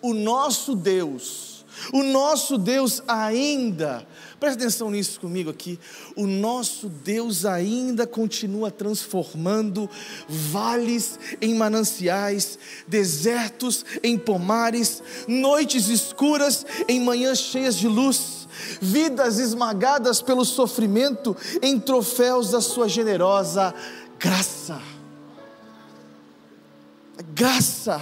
[0.00, 4.06] O nosso Deus, o nosso Deus ainda
[4.44, 5.80] Preste atenção nisso comigo aqui.
[6.14, 9.88] O nosso Deus ainda continua transformando
[10.28, 18.46] vales em mananciais, desertos em pomares, noites escuras em manhãs cheias de luz,
[18.82, 23.74] vidas esmagadas pelo sofrimento em troféus da sua generosa
[24.18, 24.78] graça.
[27.34, 27.98] Graça.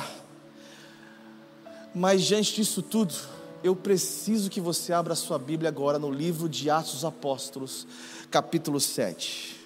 [1.94, 3.14] Mas diante disso tudo,
[3.62, 7.86] eu preciso que você abra a sua Bíblia agora no livro de Atos dos Apóstolos,
[8.30, 9.60] capítulo 7.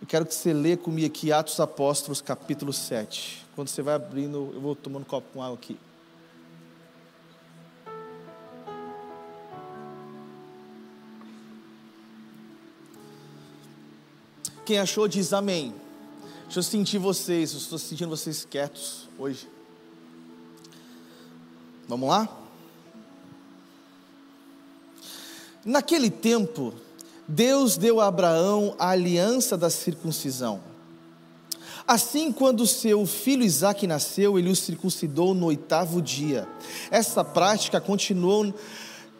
[0.00, 3.44] Eu quero que você lê comigo aqui Atos dos Apóstolos, capítulo 7.
[3.54, 5.78] Quando você vai abrindo, eu vou tomando um copo com água aqui.
[14.64, 15.85] Quem achou diz amém.
[16.46, 19.48] Deixa eu sentir vocês, eu estou sentindo vocês quietos hoje.
[21.88, 22.28] Vamos lá?
[25.64, 26.72] Naquele tempo,
[27.26, 30.62] Deus deu a Abraão a aliança da circuncisão.
[31.86, 36.46] Assim, quando seu filho Isaque nasceu, ele o circuncidou no oitavo dia.
[36.92, 38.54] Essa prática continuou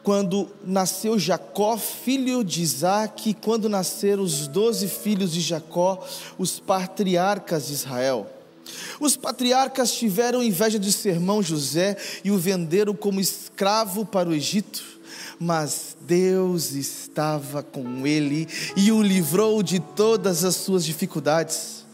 [0.06, 6.00] quando nasceu Jacó, filho de Isaac, quando nasceram os doze filhos de Jacó,
[6.38, 8.30] os patriarcas de Israel.
[9.00, 14.32] Os patriarcas tiveram inveja de seu irmão José e o venderam como escravo para o
[14.32, 14.84] Egito.
[15.40, 18.46] Mas Deus estava com ele
[18.76, 21.84] e o livrou de todas as suas dificuldades.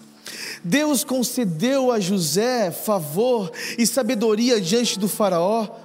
[0.63, 5.81] Deus concedeu a José favor e sabedoria diante do Faraó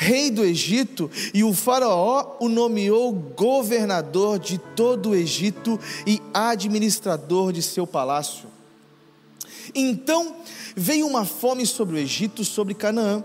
[0.00, 7.52] rei do Egito, e o Faraó o nomeou governador de todo o Egito e administrador
[7.52, 8.48] de seu palácio.
[9.74, 10.36] Então
[10.76, 13.24] veio uma fome sobre o Egito, sobre Canaã.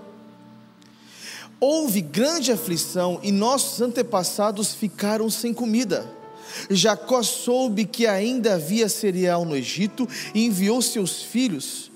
[1.59, 6.11] Houve grande aflição e nossos antepassados ficaram sem comida.
[6.71, 11.91] Jacó soube que ainda havia cereal no Egito e enviou seus filhos,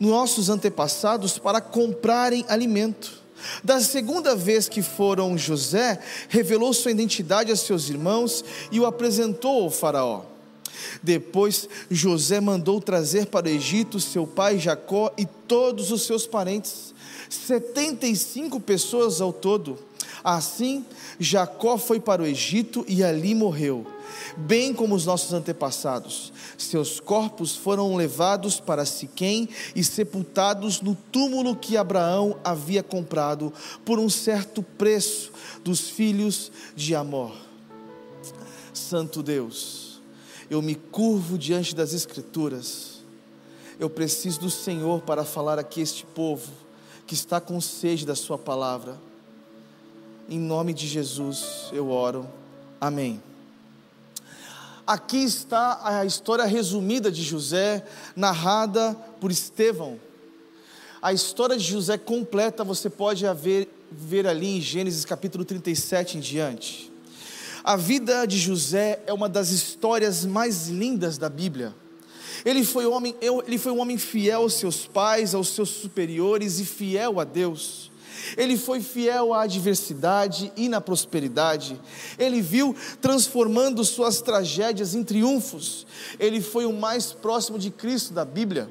[0.00, 3.21] nossos antepassados, para comprarem alimento.
[3.62, 9.64] Da segunda vez que foram José, revelou sua identidade a seus irmãos e o apresentou
[9.64, 10.22] ao Faraó.
[11.02, 16.94] Depois José mandou trazer para o Egito seu pai Jacó e todos os seus parentes,
[17.28, 19.78] setenta e cinco pessoas ao todo.
[20.24, 20.84] Assim,
[21.18, 23.86] Jacó foi para o Egito e ali morreu
[24.36, 26.32] bem como os nossos antepassados.
[26.56, 33.52] Seus corpos foram levados para Siquém e sepultados no túmulo que Abraão havia comprado
[33.84, 35.32] por um certo preço
[35.62, 37.32] dos filhos de Amor.
[38.72, 40.00] Santo Deus,
[40.50, 43.02] eu me curvo diante das Escrituras.
[43.78, 46.50] Eu preciso do Senhor para falar aqui a este povo
[47.06, 48.96] que está com sede da Sua palavra.
[50.28, 52.28] Em nome de Jesus eu oro.
[52.80, 53.20] Amém.
[54.86, 57.84] Aqui está a história resumida de José,
[58.16, 60.00] narrada por Estevão.
[61.00, 66.20] A história de José completa você pode ver, ver ali em Gênesis capítulo 37 em
[66.20, 66.92] diante.
[67.62, 71.72] A vida de José é uma das histórias mais lindas da Bíblia.
[72.44, 73.14] Ele foi, homem,
[73.46, 77.91] ele foi um homem fiel aos seus pais, aos seus superiores e fiel a Deus.
[78.36, 81.80] Ele foi fiel à adversidade e na prosperidade.
[82.18, 85.86] Ele viu transformando suas tragédias em triunfos.
[86.18, 88.68] Ele foi o mais próximo de Cristo da Bíblia.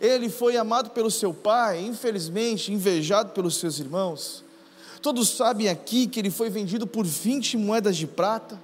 [0.00, 4.44] Ele foi amado pelo seu pai, infelizmente invejado pelos seus irmãos.
[5.00, 8.58] Todos sabem aqui que ele foi vendido por 20 moedas de prata,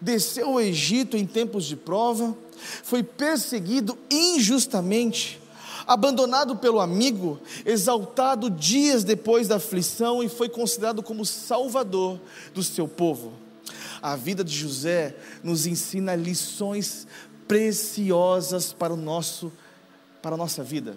[0.00, 2.36] desceu ao Egito em tempos de prova,
[2.84, 5.39] foi perseguido injustamente,
[5.90, 12.20] abandonado pelo amigo, exaltado dias depois da aflição e foi considerado como salvador
[12.54, 13.32] do seu povo.
[14.00, 17.08] A vida de José nos ensina lições
[17.48, 19.52] preciosas para o nosso
[20.22, 20.96] para a nossa vida.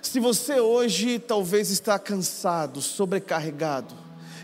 [0.00, 3.92] Se você hoje talvez está cansado, sobrecarregado,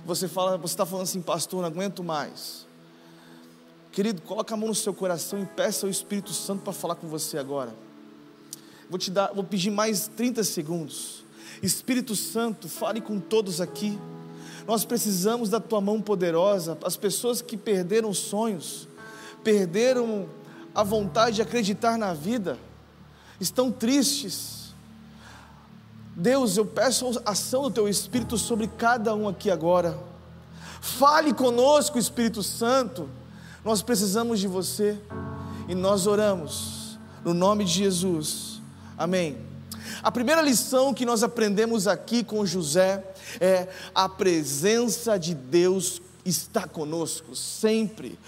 [0.04, 2.66] você fala, você está falando assim, pastor, não aguento mais.
[3.92, 7.06] Querido, coloca a mão no seu coração e peça ao Espírito Santo para falar com
[7.06, 7.89] você agora.
[8.90, 11.24] Vou te dar, vou pedir mais 30 segundos.
[11.62, 13.96] Espírito Santo, fale com todos aqui.
[14.66, 16.76] Nós precisamos da tua mão poderosa.
[16.84, 18.88] As pessoas que perderam sonhos,
[19.44, 20.28] perderam
[20.74, 22.58] a vontade de acreditar na vida,
[23.40, 24.74] estão tristes.
[26.16, 29.96] Deus, eu peço a ação do teu Espírito sobre cada um aqui agora.
[30.80, 33.08] Fale conosco, Espírito Santo.
[33.64, 34.98] Nós precisamos de você
[35.68, 38.49] e nós oramos no nome de Jesus.
[39.00, 39.38] Amém.
[40.02, 43.02] A primeira lição que nós aprendemos aqui com José
[43.40, 48.18] é a presença de Deus está conosco sempre.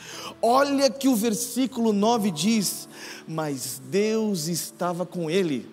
[0.40, 2.88] Olha que o versículo 9 diz:
[3.28, 5.68] Mas Deus estava com ele.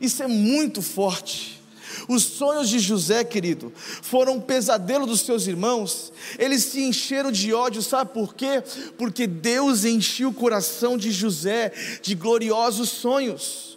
[0.00, 1.60] Isso é muito forte.
[2.06, 6.12] Os sonhos de José, querido, foram um pesadelo dos seus irmãos.
[6.38, 8.62] Eles se encheram de ódio, sabe por quê?
[8.96, 13.71] Porque Deus encheu o coração de José de gloriosos sonhos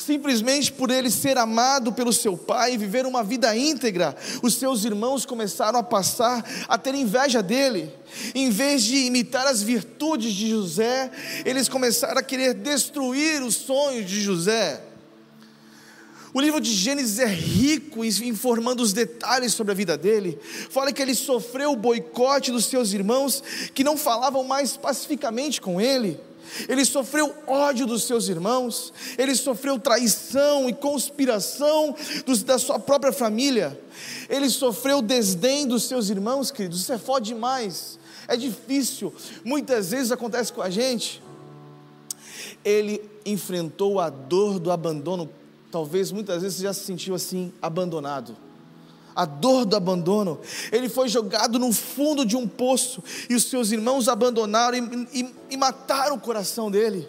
[0.00, 4.84] simplesmente por ele ser amado pelo seu pai e viver uma vida íntegra, os seus
[4.84, 7.92] irmãos começaram a passar a ter inveja dele.
[8.34, 11.10] Em vez de imitar as virtudes de José,
[11.44, 14.82] eles começaram a querer destruir os sonhos de José.
[16.32, 20.38] O livro de Gênesis é rico informando os detalhes sobre a vida dele.
[20.70, 23.42] Fala que ele sofreu o boicote dos seus irmãos
[23.74, 26.20] que não falavam mais pacificamente com ele.
[26.68, 31.94] Ele sofreu ódio dos seus irmãos, ele sofreu traição e conspiração
[32.26, 33.78] dos, da sua própria família,
[34.28, 36.80] ele sofreu desdém dos seus irmãos, queridos.
[36.80, 39.12] Isso é foda demais, é difícil,
[39.44, 41.22] muitas vezes acontece com a gente.
[42.64, 45.28] Ele enfrentou a dor do abandono
[45.70, 48.36] Talvez muitas vezes você já se sentiu assim, abandonado.
[49.14, 50.40] A dor do abandono.
[50.70, 55.34] Ele foi jogado no fundo de um poço e os seus irmãos abandonaram e, e,
[55.50, 57.08] e mataram o coração dele.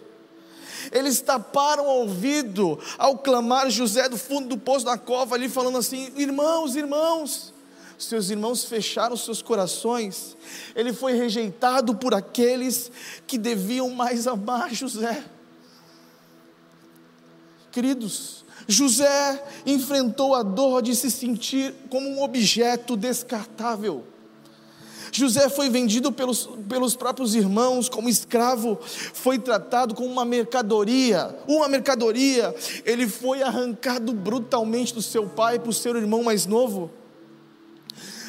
[0.92, 5.78] Eles taparam o ouvido ao clamar José do fundo do poço da cova ali, falando
[5.78, 7.54] assim: Irmãos, irmãos.
[8.00, 10.36] Seus irmãos fecharam seus corações.
[10.76, 12.92] Ele foi rejeitado por aqueles
[13.28, 15.24] que deviam mais amar José.
[17.72, 24.06] Queridos, José enfrentou a dor de se sentir como um objeto descartável.
[25.12, 31.68] José foi vendido pelos, pelos próprios irmãos como escravo, foi tratado como uma mercadoria, uma
[31.68, 32.56] mercadoria.
[32.86, 36.90] Ele foi arrancado brutalmente do seu pai para o seu irmão mais novo.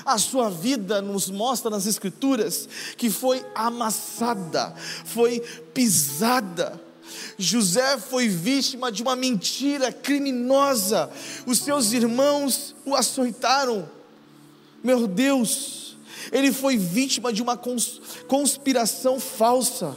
[0.05, 4.74] A sua vida nos mostra nas Escrituras que foi amassada,
[5.05, 5.39] foi
[5.73, 6.81] pisada
[7.39, 11.10] José foi vítima de uma mentira criminosa.
[11.47, 13.89] Os seus irmãos o açoitaram.
[14.82, 15.97] Meu Deus,
[16.30, 17.59] ele foi vítima de uma
[18.28, 19.97] conspiração falsa.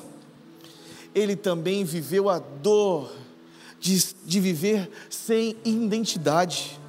[1.13, 3.11] Ele também viveu a dor
[3.79, 6.79] de, de viver sem identidade.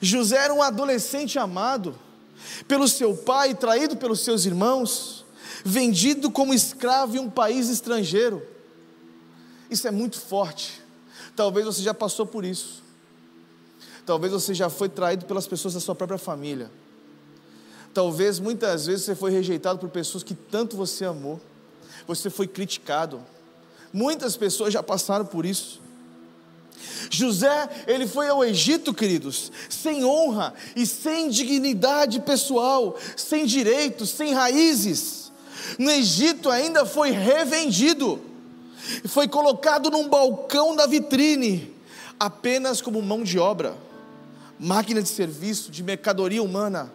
[0.00, 1.98] José era um adolescente amado
[2.68, 5.24] pelo seu pai, traído pelos seus irmãos,
[5.64, 8.42] vendido como escravo em um país estrangeiro.
[9.74, 10.80] Isso é muito forte.
[11.34, 12.80] Talvez você já passou por isso.
[14.06, 16.70] Talvez você já foi traído pelas pessoas da sua própria família.
[17.92, 21.40] Talvez muitas vezes você foi rejeitado por pessoas que tanto você amou.
[22.06, 23.20] Você foi criticado.
[23.92, 25.80] Muitas pessoas já passaram por isso.
[27.10, 34.34] José, ele foi ao Egito, queridos, sem honra e sem dignidade pessoal, sem direitos, sem
[34.34, 35.32] raízes.
[35.80, 38.33] No Egito ainda foi revendido
[39.06, 41.74] foi colocado num balcão da vitrine,
[42.18, 43.76] apenas como mão de obra,
[44.58, 46.92] máquina de serviço, de mercadoria humana.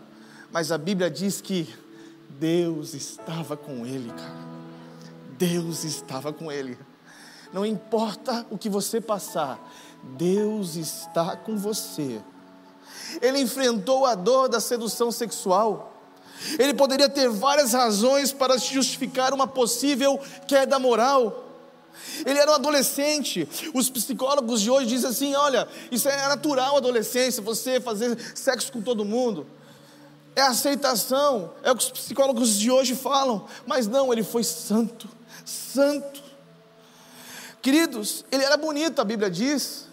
[0.52, 1.68] Mas a Bíblia diz que
[2.40, 4.49] Deus estava com ele, cara.
[5.38, 6.78] Deus estava com ele.
[7.53, 9.60] Não importa o que você passar,
[10.18, 12.22] Deus está com você.
[13.22, 15.94] Ele enfrentou a dor da sedução sexual.
[16.57, 21.49] Ele poderia ter várias razões para justificar uma possível queda moral.
[22.26, 23.48] Ele era um adolescente.
[23.74, 28.82] Os psicólogos de hoje dizem assim: olha, isso é natural adolescência, você fazer sexo com
[28.82, 29.46] todo mundo.
[30.36, 33.46] É aceitação, é o que os psicólogos de hoje falam.
[33.66, 35.10] Mas não, ele foi santo,
[35.46, 36.24] santo.
[37.62, 39.88] Queridos, ele era bonito, a Bíblia diz.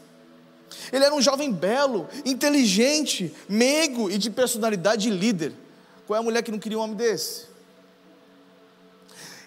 [0.93, 5.53] Ele era um jovem belo, inteligente, meigo e de personalidade líder.
[6.07, 7.56] Qual é a mulher que não queria um homem desse?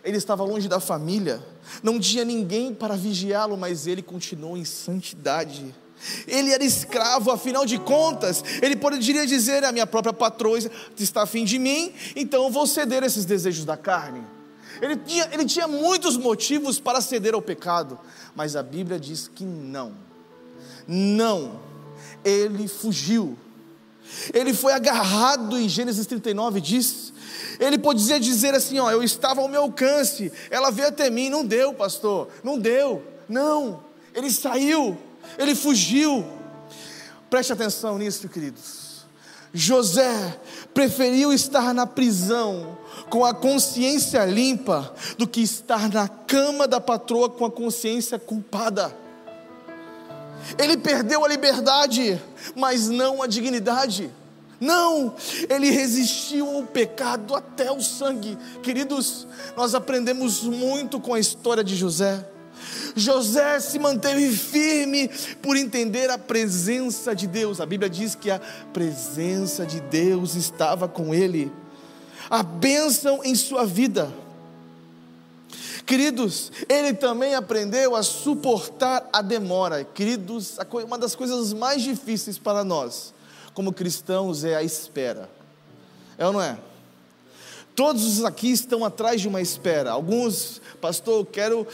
[0.03, 1.43] Ele estava longe da família,
[1.83, 5.73] não tinha ninguém para vigiá-lo, mas ele continuou em santidade.
[6.25, 10.57] Ele era escravo, afinal de contas, ele poderia dizer: a minha própria patroa
[10.97, 14.23] está afim de mim, então eu vou ceder esses desejos da carne.
[14.81, 17.99] Ele tinha, ele tinha muitos motivos para ceder ao pecado,
[18.35, 19.93] mas a Bíblia diz que não.
[20.87, 21.59] Não,
[22.23, 23.37] ele fugiu.
[24.33, 27.08] Ele foi agarrado em Gênesis 39, diz.
[27.59, 31.45] Ele podia dizer assim: Ó, eu estava ao meu alcance, ela veio até mim, não
[31.45, 33.83] deu, pastor, não deu, não,
[34.13, 34.97] ele saiu,
[35.37, 36.25] ele fugiu.
[37.29, 38.89] Preste atenção nisso, queridos.
[39.53, 40.39] José
[40.73, 42.77] preferiu estar na prisão
[43.09, 48.95] com a consciência limpa do que estar na cama da patroa com a consciência culpada.
[50.57, 52.21] Ele perdeu a liberdade,
[52.55, 54.11] mas não a dignidade.
[54.59, 55.15] Não,
[55.49, 58.37] ele resistiu ao pecado até o sangue.
[58.61, 59.25] Queridos,
[59.55, 62.25] nós aprendemos muito com a história de José.
[62.95, 65.09] José se manteve firme
[65.41, 67.61] por entender a presença de Deus.
[67.61, 68.39] A Bíblia diz que a
[68.73, 71.51] presença de Deus estava com ele,
[72.29, 74.11] a bênção em sua vida.
[75.85, 79.83] Queridos, ele também aprendeu a suportar a demora.
[79.83, 83.13] Queridos, uma das coisas mais difíceis para nós,
[83.59, 85.29] como cristãos, é a espera.
[86.17, 86.57] É ou não é?
[87.75, 89.91] Todos aqui estão atrás de uma espera.
[89.91, 91.67] Alguns, pastor, quero,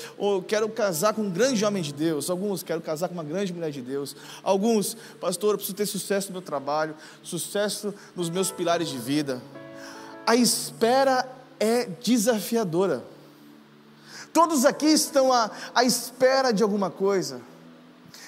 [0.48, 2.28] quero casar com um grande homem de Deus.
[2.28, 4.16] Alguns, quero casar com uma grande mulher de Deus.
[4.42, 9.40] Alguns, pastor, eu preciso ter sucesso no meu trabalho, sucesso nos meus pilares de vida.
[10.26, 11.30] A espera
[11.60, 13.04] é desafiadora.
[14.34, 17.42] Todos aqui estão à, à espera de alguma coisa.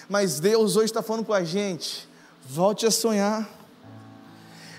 [0.07, 2.06] Mas Deus hoje está falando com a gente:
[2.49, 3.57] volte a sonhar.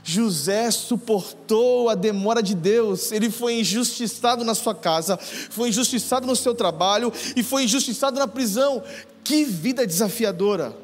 [0.02, 6.34] José suportou a demora de Deus, ele foi injustiçado na sua casa, foi injustiçado no
[6.34, 8.82] seu trabalho e foi injustiçado na prisão.
[9.22, 10.74] Que vida desafiadora!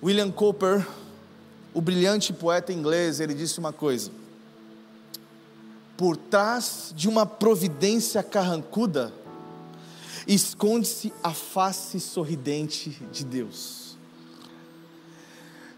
[0.00, 0.86] William Cooper,
[1.74, 4.12] o brilhante poeta inglês, ele disse uma coisa:
[5.96, 9.12] por trás de uma providência carrancuda,
[10.24, 13.77] esconde-se a face sorridente de Deus.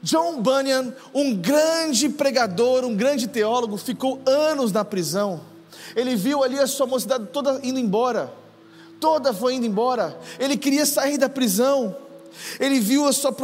[0.02, 5.43] John Bunyan, um grande pregador, um grande teólogo, ficou anos na prisão.
[5.94, 8.32] Ele viu ali a sua mocidade toda indo embora,
[8.98, 10.18] toda foi indo embora.
[10.39, 11.94] Ele queria sair da prisão.
[12.59, 13.35] Ele viu a sua,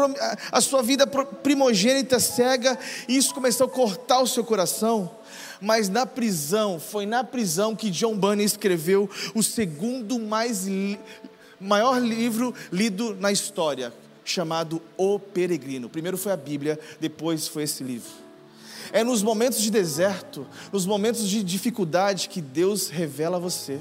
[0.52, 2.78] a sua vida primogênita cega
[3.08, 5.10] e isso começou a cortar o seu coração.
[5.60, 10.66] Mas na prisão, foi na prisão que John Bunyan escreveu o segundo mais
[11.60, 13.92] maior livro lido na história,
[14.30, 15.88] chamado O Peregrino.
[15.88, 18.10] Primeiro foi a Bíblia, depois foi esse livro.
[18.92, 23.80] É nos momentos de deserto, nos momentos de dificuldade que Deus revela a você.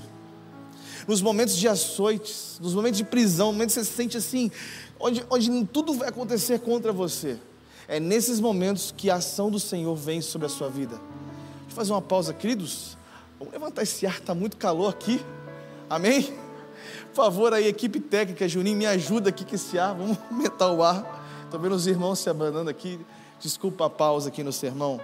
[1.07, 4.51] Nos momentos de açoites, nos momentos de prisão, momentos que você se sente assim,
[4.99, 7.38] onde, onde tudo vai acontecer contra você.
[7.88, 10.95] É nesses momentos que a ação do Senhor vem sobre a sua vida.
[10.95, 12.97] Deixa eu fazer uma pausa, queridos.
[13.38, 15.22] Vamos levantar esse ar, está muito calor aqui.
[15.88, 16.44] Amém?
[17.14, 19.95] Por favor, aí, equipe técnica, Juninho, me ajuda aqui com esse ar.
[19.95, 21.44] Vamos aumentar o ar.
[21.44, 22.99] Estou vendo os irmãos se abanando aqui.
[23.40, 24.99] Desculpa a pausa aqui no sermão.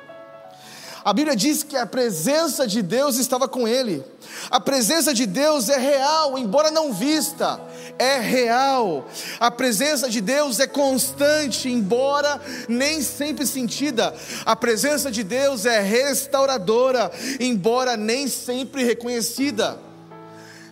[1.03, 4.03] A Bíblia diz que a presença de Deus estava com ele.
[4.51, 7.59] A presença de Deus é real, embora não vista,
[7.97, 9.07] é real.
[9.39, 12.39] A presença de Deus é constante, embora
[12.69, 14.13] nem sempre sentida.
[14.45, 19.79] A presença de Deus é restauradora, embora nem sempre reconhecida.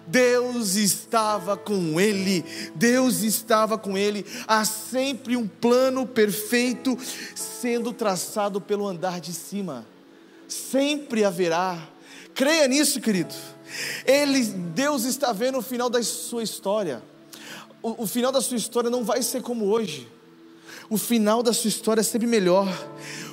[0.09, 4.25] Deus estava com ele, Deus estava com ele.
[4.47, 6.97] Há sempre um plano perfeito
[7.35, 9.85] sendo traçado pelo andar de cima.
[10.47, 11.77] Sempre haverá.
[12.33, 13.33] Creia nisso, querido.
[14.05, 17.03] Ele, Deus está vendo o final da sua história.
[17.83, 20.07] O, o final da sua história não vai ser como hoje.
[20.89, 22.67] O final da sua história é sempre melhor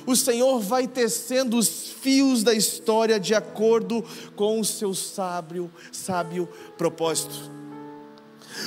[0.07, 4.03] o Senhor vai tecendo os fios da história de acordo
[4.37, 6.47] com o seu sábio, sábio
[6.77, 7.51] propósito.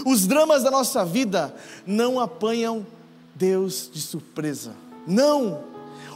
[0.04, 1.54] Os dramas da nossa vida
[1.86, 2.86] não apanham
[3.34, 4.76] Deus de surpresa.
[5.06, 5.64] Não!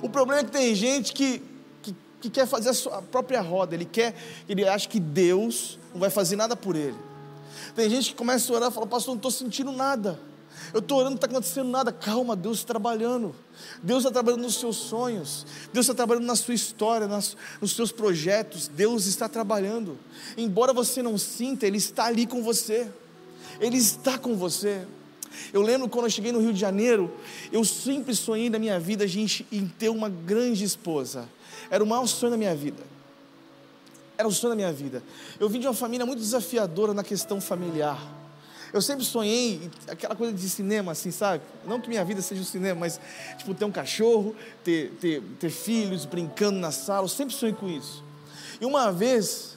[0.03, 1.43] O problema é que tem gente que,
[1.83, 4.15] que, que quer fazer a sua própria roda, ele quer,
[4.47, 6.99] ele acha que Deus não vai fazer nada por ele.
[7.75, 10.21] Tem gente que começa a orar e fala, pastor, não estou sentindo nada.
[10.75, 11.93] Eu estou orando, não está acontecendo nada.
[11.93, 13.33] Calma, Deus está trabalhando.
[13.81, 15.47] Deus está trabalhando nos seus sonhos.
[15.73, 18.67] Deus está trabalhando na sua história, nas, nos seus projetos.
[18.67, 19.97] Deus está trabalhando.
[20.37, 22.89] Embora você não sinta, Ele está ali com você.
[23.61, 24.85] Ele está com você.
[25.53, 27.13] Eu lembro quando eu cheguei no Rio de Janeiro,
[27.53, 31.29] eu sempre sonhei na minha vida, gente, em ter uma grande esposa.
[31.71, 32.83] Era o maior sonho da minha vida.
[34.19, 35.05] Era o sonho da minha vida.
[35.39, 38.24] Eu vim de uma família muito desafiadora na questão familiar.
[38.75, 41.45] Eu sempre sonhei aquela coisa de cinema, assim, sabe?
[41.65, 43.01] Não que minha vida seja um cinema, mas,
[43.39, 44.35] tipo, ter um cachorro,
[44.65, 47.05] ter, ter, ter filhos, brincando na sala.
[47.05, 48.03] Eu sempre sonhei com isso.
[48.61, 49.57] E uma vez,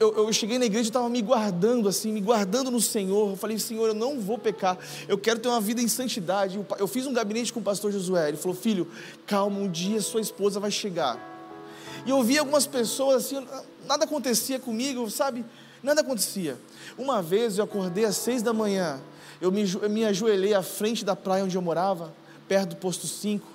[0.00, 3.30] eu, eu, cheguei na igreja e estava me guardando, assim, me guardando no Senhor.
[3.30, 4.76] Eu falei, Senhor, eu não vou pecar.
[5.06, 6.58] Eu quero ter uma vida em santidade.
[6.76, 8.30] Eu fiz um gabinete com o pastor Josué.
[8.30, 8.90] Ele falou, filho,
[9.28, 11.20] calma, um dia sua esposa vai chegar.
[12.04, 13.46] E eu vi algumas pessoas assim,
[13.86, 15.44] nada acontecia comigo, sabe?
[15.84, 16.58] Nada acontecia.
[16.96, 19.00] Uma vez eu acordei às seis da manhã,
[19.40, 22.14] eu me, eu me ajoelhei à frente da praia onde eu morava,
[22.46, 23.46] perto do posto 5.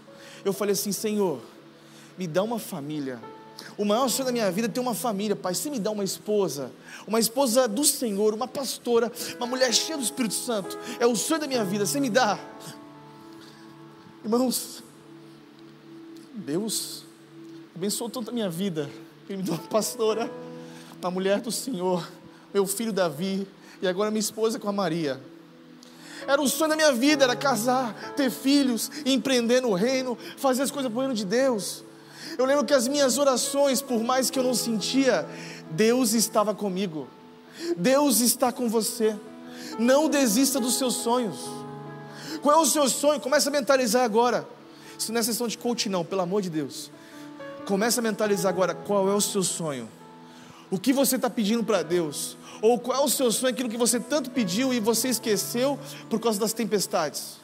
[0.43, 1.39] Eu falei assim: Senhor,
[2.17, 3.19] me dá uma família.
[3.77, 5.53] O maior sonho da minha vida é ter uma família, Pai.
[5.53, 6.71] Se me dá uma esposa,
[7.07, 11.41] uma esposa do Senhor, uma pastora, uma mulher cheia do Espírito Santo, é o sonho
[11.41, 11.85] da minha vida.
[11.85, 12.37] Você me dá.
[14.23, 14.83] Irmãos,
[16.33, 17.03] Deus
[17.73, 18.89] abençoou tanto a minha vida,
[19.29, 20.29] Ele me deu uma pastora,
[21.01, 22.05] uma mulher do Senhor
[22.53, 23.47] meu filho Davi
[23.81, 25.19] e agora minha esposa com a Maria.
[26.27, 30.71] Era o sonho da minha vida, era casar, ter filhos, empreender no reino, fazer as
[30.71, 31.83] coisas para o reino de Deus.
[32.37, 35.27] Eu lembro que as minhas orações, por mais que eu não sentia,
[35.71, 37.07] Deus estava comigo.
[37.75, 39.15] Deus está com você.
[39.77, 41.37] Não desista dos seus sonhos.
[42.41, 43.19] Qual é o seu sonho?
[43.19, 44.47] Começa a mentalizar agora.
[44.97, 46.91] Isso não é sessão de coach, não, pelo amor de Deus.
[47.65, 49.89] Começa a mentalizar agora qual é o seu sonho.
[50.71, 52.37] O que você está pedindo para Deus?
[52.61, 55.79] Ou qual é o seu sonho, aquilo que você tanto pediu e você esqueceu
[56.09, 57.37] por causa das tempestades?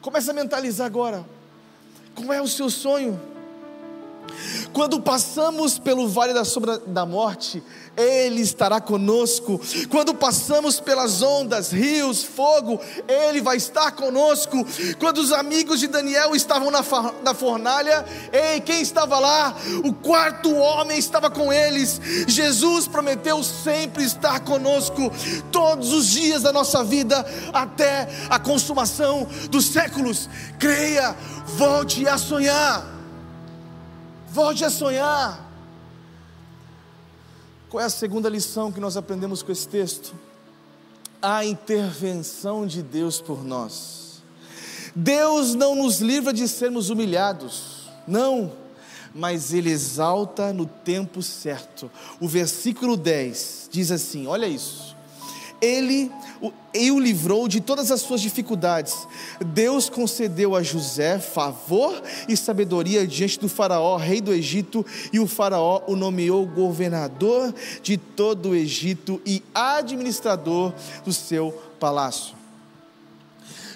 [0.00, 1.24] Começa a mentalizar agora.
[2.14, 3.18] Qual é o seu sonho?
[4.72, 7.62] Quando passamos pelo vale da sombra da morte,
[7.96, 9.60] Ele estará conosco.
[9.88, 14.66] Quando passamos pelas ondas, rios, fogo, Ele vai estar conosco.
[14.98, 16.82] Quando os amigos de Daniel estavam na,
[17.22, 19.54] na fornalha, ei, quem estava lá?
[19.84, 22.00] O quarto homem estava com eles.
[22.26, 25.12] Jesus prometeu sempre estar conosco
[25.52, 30.28] todos os dias da nossa vida, até a consumação dos séculos.
[30.58, 31.16] Creia,
[31.56, 32.84] volte a sonhar.
[34.30, 35.43] Volte a sonhar.
[37.74, 40.14] Qual é a segunda lição que nós aprendemos com esse texto?
[41.20, 44.22] A intervenção de Deus por nós.
[44.94, 48.52] Deus não nos livra de sermos humilhados, não,
[49.12, 51.90] mas Ele exalta no tempo certo.
[52.20, 54.93] O versículo 10 diz assim: olha isso
[55.64, 56.10] ele
[56.90, 59.06] o livrou de todas as suas dificuldades.
[59.46, 65.26] Deus concedeu a José favor e sabedoria diante do Faraó, rei do Egito, e o
[65.26, 70.72] Faraó o nomeou governador de todo o Egito e administrador
[71.04, 72.43] do seu palácio.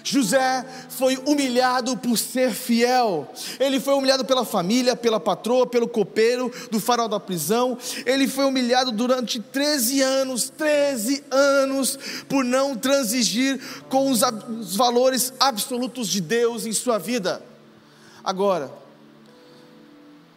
[0.03, 3.27] José foi humilhado por ser fiel.
[3.59, 7.77] Ele foi humilhado pela família, pela patroa, pelo copeiro do farol da prisão.
[8.05, 11.97] Ele foi humilhado durante 13 anos 13 anos
[12.27, 13.59] por não transigir
[13.89, 14.21] com os,
[14.59, 17.41] os valores absolutos de Deus em sua vida.
[18.23, 18.71] Agora,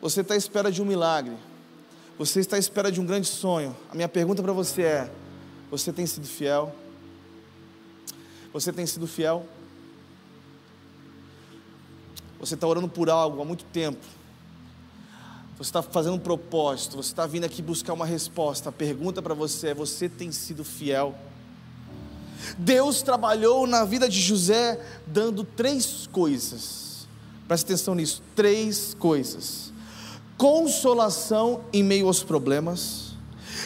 [0.01, 1.37] você está à espera de um milagre.
[2.19, 3.77] Você está à espera de um grande sonho.
[3.91, 5.11] A minha pergunta para você é:
[5.71, 6.75] você tem sido fiel?
[8.53, 9.47] Você tem sido fiel?
[12.39, 14.05] Você está orando por algo há muito tempo.
[15.57, 16.97] Você está fazendo um propósito.
[16.97, 18.69] Você está vindo aqui buscar uma resposta.
[18.69, 21.15] A pergunta para você é: você tem sido fiel?
[22.59, 27.07] Deus trabalhou na vida de José dando três coisas.
[27.47, 29.73] Preste atenção nisso: três coisas.
[30.37, 33.02] Consolação em meio aos problemas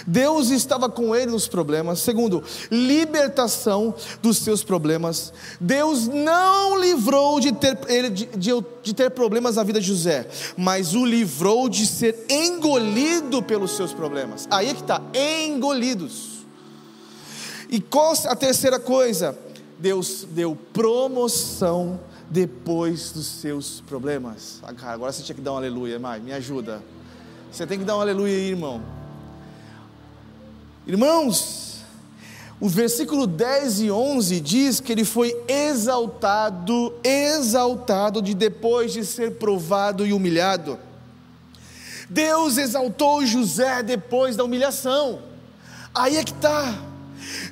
[0.06, 2.00] Deus estava com ele nos problemas.
[2.00, 5.32] Segundo, libertação dos seus problemas.
[5.60, 8.50] Deus não livrou de ter, ele, de, de,
[8.82, 13.92] de ter problemas na vida de José, mas o livrou de ser engolido pelos seus
[13.92, 14.46] problemas.
[14.50, 16.36] Aí é que está, engolidos.
[17.68, 19.36] E qual a terceira coisa?
[19.78, 22.00] Deus deu promoção
[22.30, 24.60] depois dos seus problemas.
[24.62, 26.82] Ah, cara, agora você tinha que dar um aleluia, Mai, me ajuda.
[27.50, 28.82] Você tem que dar um aleluia aí, irmão.
[30.86, 31.78] Irmãos,
[32.60, 39.32] o versículo 10 e 11 diz que ele foi exaltado, exaltado de depois de ser
[39.32, 40.78] provado e humilhado.
[42.08, 45.20] Deus exaltou José depois da humilhação.
[45.92, 46.78] Aí é que está.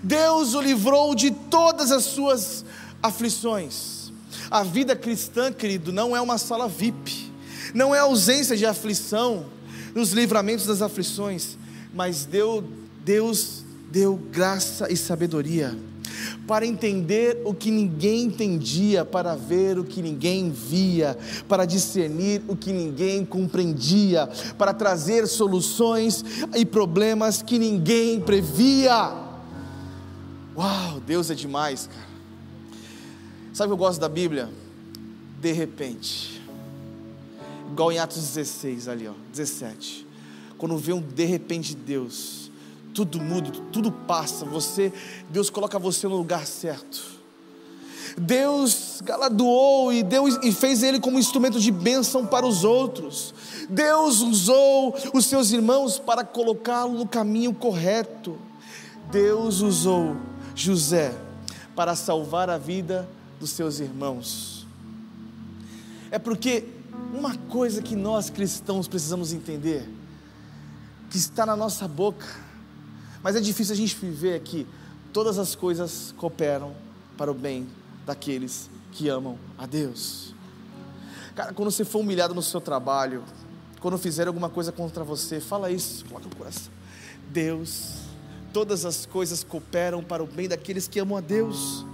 [0.01, 2.65] Deus o livrou de todas as suas
[3.03, 4.13] aflições.
[4.49, 7.33] A vida cristã, querido, não é uma sala VIP,
[7.75, 9.47] não é ausência de aflição
[9.93, 11.59] nos livramentos das aflições,
[11.93, 12.63] mas Deus
[13.05, 15.77] Deus deu graça e sabedoria
[16.47, 21.17] para entender o que ninguém entendia, para ver o que ninguém via,
[21.49, 24.29] para discernir o que ninguém compreendia,
[24.59, 26.25] para trazer soluções
[26.55, 29.13] e problemas que ninguém previa.
[30.57, 32.15] Uau, Deus é demais, cara.
[33.53, 34.51] Sabe o que eu gosto da Bíblia?
[35.41, 36.43] De repente.
[37.71, 40.07] Igual em Atos 16 ali, ó, 17.
[40.59, 42.44] Quando vê um de repente de Deus,
[42.95, 44.93] tudo muda, tudo passa, você,
[45.29, 47.15] Deus coloca você no lugar certo.
[48.17, 53.35] Deus galardoou e Deus e fez ele como instrumento de bênção para os outros.
[53.69, 58.39] Deus usou os seus irmãos para colocá-lo no caminho correto.
[59.11, 60.17] Deus usou
[60.55, 61.13] José
[61.75, 63.09] para salvar a vida
[63.41, 64.65] dos seus irmãos.
[66.11, 66.65] É porque
[67.13, 69.89] uma coisa que nós cristãos precisamos entender,
[71.11, 72.27] que está na nossa boca,
[73.25, 74.67] mas é difícil a gente viver aqui,
[75.13, 76.73] todas as coisas cooperam
[77.17, 77.67] para o bem
[78.07, 80.35] daqueles que amam a Deus.
[81.35, 83.25] Cara, quando você for humilhado no seu trabalho,
[83.81, 86.73] quando fizer alguma coisa contra você, fala isso, coloca no coração.
[87.31, 88.05] Deus
[88.55, 91.85] todas as coisas cooperam para o bem daqueles que amam a Deus.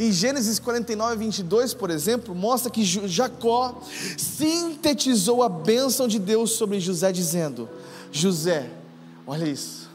[0.00, 3.80] Em Gênesis 49, 22, por exemplo, mostra que Jacó
[4.18, 7.68] sintetizou a bênção de Deus sobre José, dizendo:
[8.10, 8.68] José,
[9.24, 9.85] olha isso,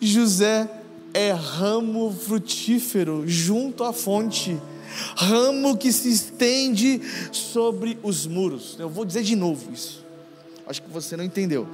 [0.00, 0.68] José
[1.12, 4.58] é ramo frutífero junto à fonte,
[5.16, 7.00] ramo que se estende
[7.32, 8.76] sobre os muros.
[8.78, 10.00] Eu vou dizer de novo isso.
[10.66, 11.66] Acho que você não entendeu.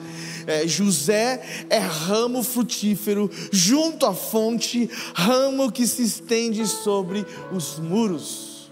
[0.47, 8.71] É, José é ramo frutífero junto à fonte, ramo que se estende sobre os muros.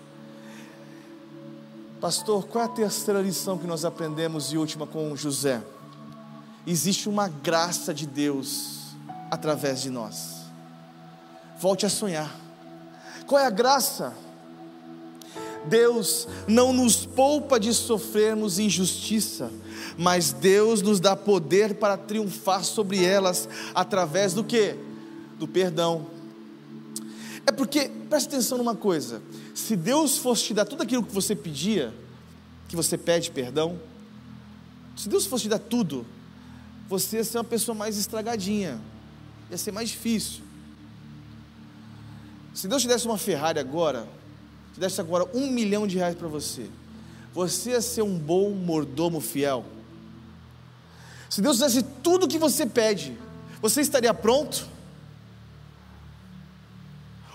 [2.00, 5.62] Pastor, qual é a terceira lição que nós aprendemos e última com José?
[6.66, 8.94] Existe uma graça de Deus
[9.30, 10.36] através de nós.
[11.58, 12.34] Volte a sonhar.
[13.26, 14.14] Qual é a graça?
[15.66, 19.50] Deus não nos poupa de sofrermos injustiça,
[19.96, 24.76] mas Deus nos dá poder para triunfar sobre elas através do que?
[25.38, 26.06] Do perdão.
[27.46, 29.22] É porque, preste atenção numa coisa:
[29.54, 31.94] se Deus fosse te dar tudo aquilo que você pedia,
[32.68, 33.78] que você pede perdão,
[34.96, 36.06] se Deus fosse te dar tudo,
[36.88, 38.80] você ia ser uma pessoa mais estragadinha,
[39.50, 40.42] ia ser mais difícil.
[42.54, 44.06] Se Deus te desse uma Ferrari agora,
[44.72, 46.70] te desse agora um milhão de reais para você,
[47.32, 49.64] você ia ser um bom mordomo fiel.
[51.28, 53.18] Se Deus fizesse tudo o que você pede,
[53.60, 54.68] você estaria pronto?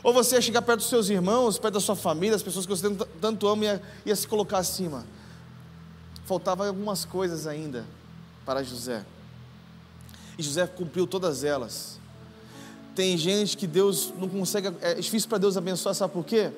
[0.02, 2.72] Ou você ia chegar perto dos seus irmãos, perto da sua família, as pessoas que
[2.72, 2.90] você
[3.20, 5.06] tanto ama, ia, ia se colocar acima?
[6.26, 7.86] Faltavam algumas coisas ainda
[8.46, 9.04] para José.
[10.40, 12.00] E José cumpriu todas elas.
[12.96, 16.50] Tem gente que Deus não consegue, é difícil para Deus abençoar, sabe por quê?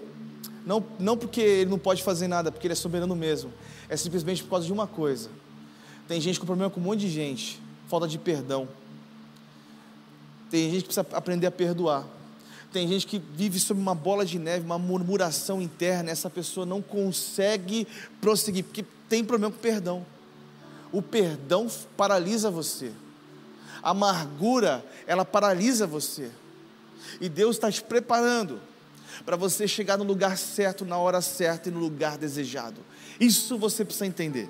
[0.64, 3.52] Não, não porque ele não pode fazer nada, porque ele é soberano mesmo.
[3.90, 5.32] É simplesmente por causa de uma coisa.
[6.08, 8.68] Tem gente com problema com um monte de gente, falta de perdão.
[10.52, 12.06] Tem gente que precisa aprender a perdoar.
[12.72, 16.84] Tem gente que vive sob uma bola de neve, uma murmuração interna, essa pessoa não
[16.84, 17.88] consegue
[18.22, 20.06] prosseguir, porque tem problema com perdão.
[20.92, 21.68] O perdão
[21.98, 22.92] paralisa você.
[23.82, 26.32] A amargura, ela paralisa você.
[27.20, 28.60] E Deus está te preparando
[29.26, 32.82] para você chegar no lugar certo, na hora certa e no lugar desejado.
[33.20, 34.50] Isso você precisa entender.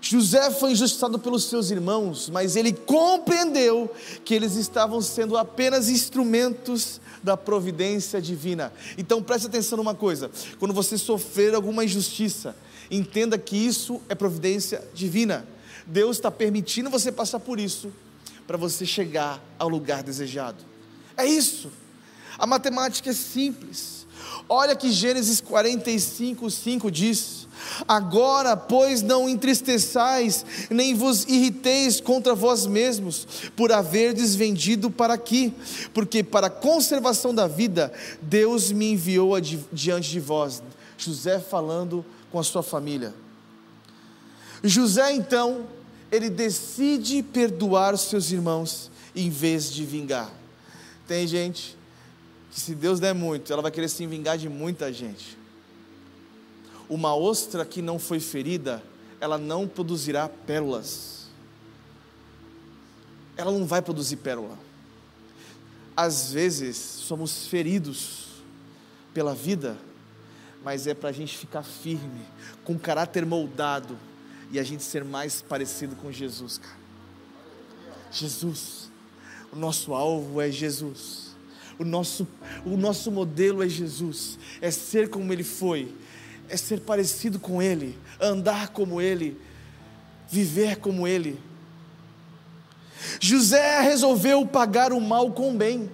[0.00, 3.88] José foi injustiçado pelos seus irmãos, mas ele compreendeu
[4.24, 8.72] que eles estavam sendo apenas instrumentos da providência divina.
[8.98, 10.28] Então preste atenção numa coisa:
[10.58, 12.56] quando você sofrer alguma injustiça,
[12.90, 15.46] entenda que isso é providência divina.
[15.86, 17.92] Deus está permitindo você passar por isso
[18.46, 20.64] para você chegar ao lugar desejado.
[21.16, 21.70] É isso.
[22.38, 24.06] A matemática é simples.
[24.48, 27.46] Olha que Gênesis 45, 5 diz:
[27.86, 33.26] Agora, pois, não entristeçais, nem vos irriteis contra vós mesmos,
[33.56, 35.54] por haverdes vendido para aqui,
[35.94, 39.32] porque para a conservação da vida, Deus me enviou
[39.72, 40.62] diante de vós.
[40.96, 43.14] José falando com a sua família.
[44.62, 45.66] José, então,
[46.10, 50.30] ele decide perdoar seus irmãos em vez de vingar.
[51.06, 51.76] Tem gente
[52.52, 55.36] que se Deus der muito, ela vai querer se vingar de muita gente.
[56.88, 58.82] Uma ostra que não foi ferida,
[59.20, 61.28] ela não produzirá pérolas.
[63.36, 64.58] Ela não vai produzir pérola.
[65.96, 68.26] Às vezes somos feridos
[69.12, 69.76] pela vida,
[70.62, 72.20] mas é para a gente ficar firme,
[72.64, 73.98] com caráter moldado
[74.52, 76.76] e a gente ser mais parecido com Jesus, cara.
[78.12, 78.90] Jesus,
[79.50, 81.32] o nosso alvo é Jesus.
[81.78, 82.28] O nosso,
[82.66, 85.92] o nosso modelo é Jesus, é ser como Ele foi,
[86.48, 89.40] é ser parecido com Ele, andar como Ele,
[90.28, 91.40] viver como Ele.
[93.18, 95.90] José resolveu pagar o mal com o bem.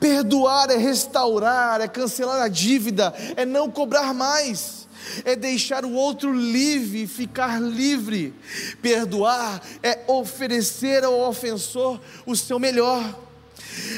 [0.00, 4.87] Perdoar é restaurar, é cancelar a dívida, é não cobrar mais,
[5.24, 8.34] é deixar o outro livre, ficar livre.
[8.82, 13.18] Perdoar é oferecer ao ofensor o seu melhor.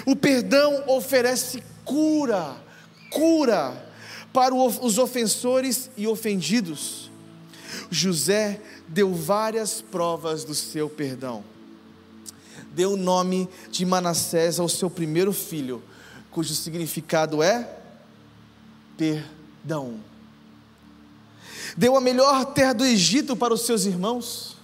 [0.06, 2.56] O perdão oferece cura,
[3.10, 3.88] cura
[4.32, 7.10] para os ofensores e ofendidos.
[7.90, 11.44] José deu várias provas do seu perdão
[12.72, 15.82] deu o nome de Manassés ao seu primeiro filho,
[16.30, 17.68] cujo significado é
[18.96, 19.98] perdão.
[21.76, 24.56] Deu a melhor terra do Egito para os seus irmãos,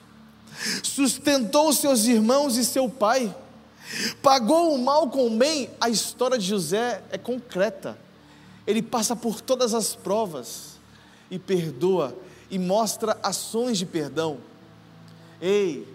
[0.82, 3.34] sustentou os seus irmãos e seu pai,
[4.22, 5.70] pagou o mal com o bem.
[5.80, 7.98] A história de José é concreta,
[8.66, 10.78] ele passa por todas as provas
[11.30, 12.16] e perdoa
[12.50, 14.38] e mostra ações de perdão.
[15.40, 15.86] Ei,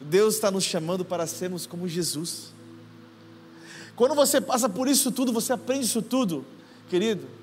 [0.00, 2.52] Deus está nos chamando para sermos como Jesus.
[3.94, 6.44] Quando você passa por isso tudo, você aprende isso tudo,
[6.88, 7.39] querido.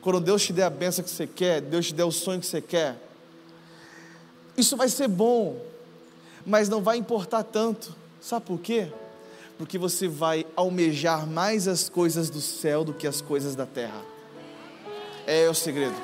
[0.00, 2.46] Quando Deus te der a benção que você quer, Deus te der o sonho que
[2.46, 2.96] você quer,
[4.56, 5.60] isso vai ser bom,
[6.44, 7.94] mas não vai importar tanto.
[8.20, 8.90] Sabe por quê?
[9.58, 14.02] Porque você vai almejar mais as coisas do céu do que as coisas da terra.
[15.26, 15.96] É o segredo.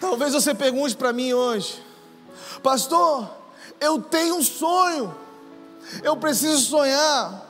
[0.00, 1.82] Talvez você pergunte para mim hoje,
[2.62, 3.30] pastor,
[3.80, 5.14] eu tenho um sonho,
[6.02, 7.47] eu preciso sonhar,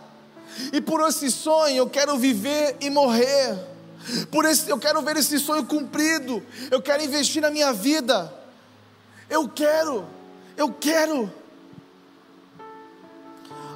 [0.73, 3.59] e por esse sonho eu quero viver e morrer,
[4.31, 8.33] por esse, eu quero ver esse sonho cumprido, eu quero investir na minha vida,
[9.29, 10.05] eu quero,
[10.57, 11.33] eu quero.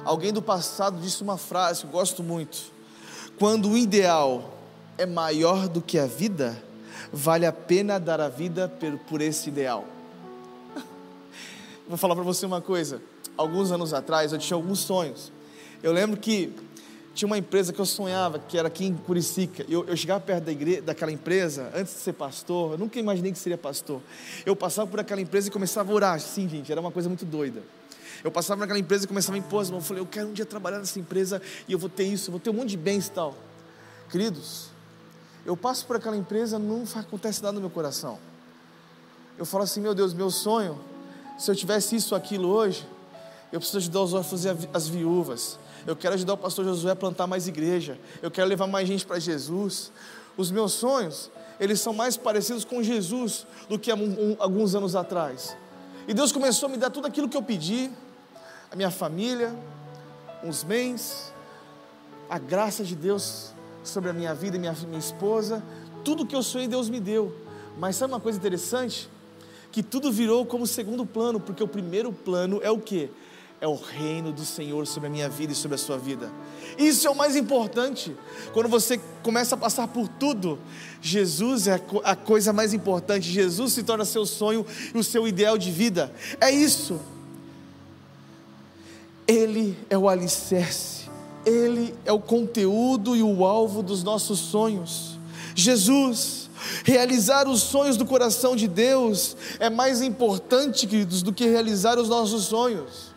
[0.03, 2.71] Alguém do passado disse uma frase que eu gosto muito:
[3.37, 4.57] quando o ideal
[4.97, 6.61] é maior do que a vida,
[7.11, 8.71] vale a pena dar a vida
[9.07, 9.85] por esse ideal.
[11.87, 13.01] Vou falar para você uma coisa.
[13.37, 15.31] Alguns anos atrás eu tinha alguns sonhos.
[15.81, 16.53] Eu lembro que
[17.13, 19.63] tinha uma empresa que eu sonhava, que era aqui em Curicica.
[19.69, 23.31] Eu, eu chegava perto da igreja, daquela empresa, antes de ser pastor, eu nunca imaginei
[23.31, 24.01] que seria pastor.
[24.45, 26.19] Eu passava por aquela empresa e começava a orar.
[26.19, 27.61] Sim, gente, era uma coisa muito doida.
[28.23, 29.65] Eu passava naquela empresa e começava a impor.
[29.69, 32.31] Eu falei, eu quero um dia trabalhar nessa empresa e eu vou ter isso, eu
[32.31, 33.35] vou ter um monte de bens e tal.
[34.09, 34.69] Queridos,
[35.45, 38.17] eu passo por aquela empresa, não acontece nada no meu coração.
[39.37, 40.79] Eu falo assim, meu Deus, meu sonho,
[41.37, 42.87] se eu tivesse isso, aquilo hoje,
[43.51, 45.59] eu preciso ajudar os órfãos e as viúvas.
[45.85, 47.99] Eu quero ajudar o pastor Josué a plantar mais igreja.
[48.21, 49.91] Eu quero levar mais gente para Jesus.
[50.37, 51.29] Os meus sonhos,
[51.59, 55.55] eles são mais parecidos com Jesus do que alguns anos atrás.
[56.07, 57.91] E Deus começou a me dar tudo aquilo que eu pedi,
[58.71, 59.53] a minha família,
[60.43, 61.33] os bens,
[62.29, 63.53] a graça de Deus
[63.83, 65.63] sobre a minha vida e minha, minha esposa.
[66.03, 67.33] Tudo que eu sonhei, Deus me deu.
[67.77, 69.09] Mas sabe uma coisa interessante?
[69.71, 73.09] Que tudo virou como segundo plano, porque o primeiro plano é o que?
[73.63, 76.31] É o reino do Senhor sobre a minha vida e sobre a sua vida.
[76.77, 78.15] Isso é o mais importante.
[78.51, 80.59] Quando você começa a passar por tudo,
[81.01, 83.31] Jesus é a coisa mais importante.
[83.31, 86.13] Jesus se torna seu sonho e o seu ideal de vida.
[86.41, 86.99] É isso.
[89.25, 91.03] Ele é o alicerce
[91.45, 95.17] ele é o conteúdo e o alvo dos nossos sonhos.
[95.55, 96.49] Jesus,
[96.83, 102.09] realizar os sonhos do coração de Deus é mais importante, queridos, do que realizar os
[102.09, 103.12] nossos sonhos.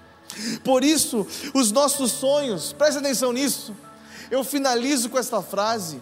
[0.62, 3.74] Por isso, os nossos sonhos, preste atenção nisso,
[4.30, 6.00] eu finalizo com esta frase.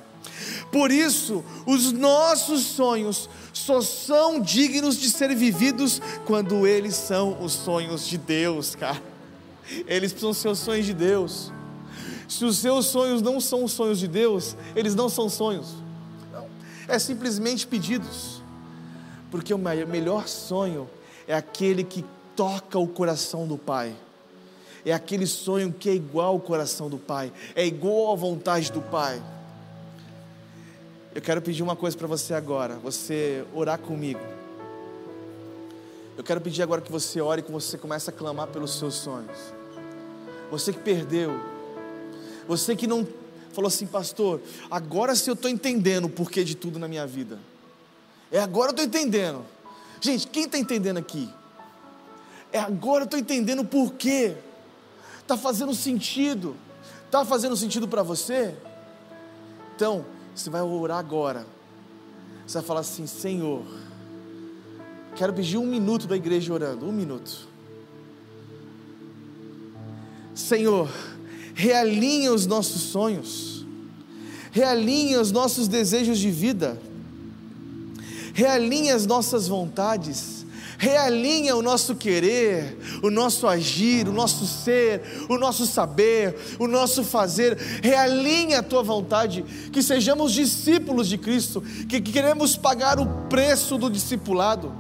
[0.73, 7.53] Por isso, os nossos sonhos só são dignos de ser vividos quando eles são os
[7.53, 9.01] sonhos de Deus, cara.
[9.87, 11.53] Eles são os seus sonhos de Deus.
[12.29, 15.69] Se os seus sonhos não são os sonhos de Deus, eles não são sonhos.
[16.33, 16.47] Não.
[16.89, 18.43] É simplesmente pedidos.
[19.31, 20.89] Porque o melhor sonho
[21.27, 22.05] é aquele que
[22.35, 23.95] toca o coração do Pai.
[24.85, 28.83] É aquele sonho que é igual ao coração do Pai, é igual à vontade do
[28.83, 29.23] Pai.
[31.15, 34.21] Eu quero pedir uma coisa para você agora, você orar comigo.
[36.17, 38.95] Eu quero pedir agora que você ore e que você comece a clamar pelos seus
[38.95, 39.37] sonhos.
[40.51, 41.33] Você que perdeu,
[42.47, 43.07] você que não
[43.53, 44.41] falou assim, pastor,
[44.71, 47.39] agora sim eu estou entendendo o porquê de tudo na minha vida.
[48.31, 49.45] É agora eu estou entendendo.
[50.01, 51.29] Gente, quem está entendendo aqui?
[52.53, 54.37] É agora eu estou entendendo o porquê.
[55.25, 56.55] Está fazendo sentido.
[57.07, 58.55] Está fazendo sentido para você?
[59.75, 61.47] Então, você vai orar agora.
[62.47, 63.63] Você vai falar assim: Senhor,
[65.17, 66.87] quero pedir um minuto da igreja orando.
[66.87, 67.49] Um minuto.
[70.35, 70.91] Senhor,
[71.55, 73.65] realinha os nossos sonhos,
[74.51, 76.79] realinha os nossos desejos de vida,
[78.35, 80.44] realinha as nossas vontades,
[80.85, 85.01] realinha o nosso querer, o nosso agir, o nosso ser,
[85.31, 89.43] o nosso saber, o nosso fazer, realinha a tua vontade,
[89.73, 94.75] que sejamos discípulos de Cristo, que queremos pagar o preço do discipulado,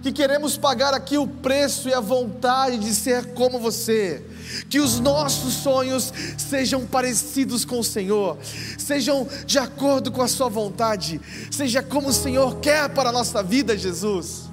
[0.00, 4.24] que queremos pagar aqui o preço e a vontade de ser como você
[4.70, 8.38] que os nossos sonhos sejam parecidos com o Senhor,
[8.78, 11.20] sejam de acordo com a Sua vontade,
[11.50, 14.45] seja como o Senhor quer para a nossa vida, Jesus.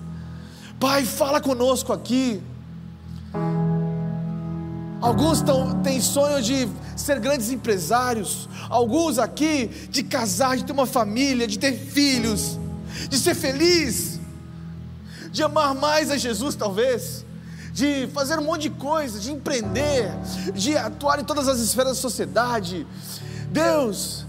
[0.84, 2.43] Pai, fala conosco aqui.
[4.99, 10.85] Alguns tão, têm sonho de ser grandes empresários, alguns aqui de casar, de ter uma
[10.85, 12.60] família, de ter filhos,
[13.07, 14.19] de ser feliz,
[15.31, 17.26] de amar mais a Jesus, talvez
[17.72, 20.11] de fazer um monte de coisa, de empreender,
[20.53, 22.85] de atuar em todas as esferas da sociedade.
[23.49, 24.26] Deus,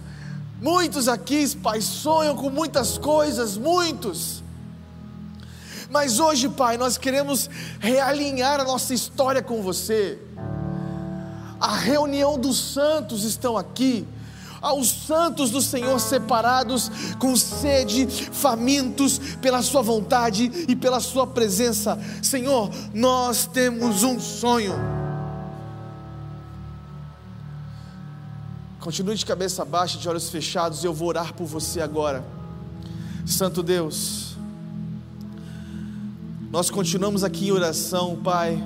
[0.63, 4.44] muitos aqui, Pai, sonham com muitas coisas, muitos.
[5.95, 7.49] Mas hoje, Pai, nós queremos
[7.79, 10.19] realinhar a nossa história com você.
[11.61, 14.05] A reunião dos santos estão aqui
[14.61, 16.91] aos santos do Senhor separados,
[17.21, 21.97] com sede, famintos pela Sua vontade e pela Sua presença.
[22.21, 24.75] Senhor, nós temos um sonho.
[28.81, 32.25] Continue de cabeça baixa, de olhos fechados, e eu vou orar por você agora.
[33.25, 34.34] Santo Deus,
[36.55, 38.57] nós continuamos aqui em oração, Pai.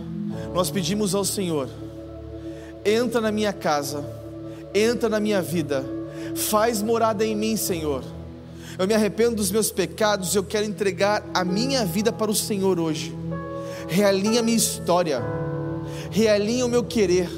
[0.52, 1.70] Nós pedimos ao Senhor,
[2.84, 4.04] entra na minha casa
[4.74, 5.82] entra na minha vida,
[6.34, 8.04] faz morada em mim, Senhor.
[8.78, 12.78] Eu me arrependo dos meus pecados, eu quero entregar a minha vida para o Senhor
[12.78, 13.16] hoje.
[13.88, 15.22] Realinha minha história,
[16.10, 17.30] realinha o meu querer.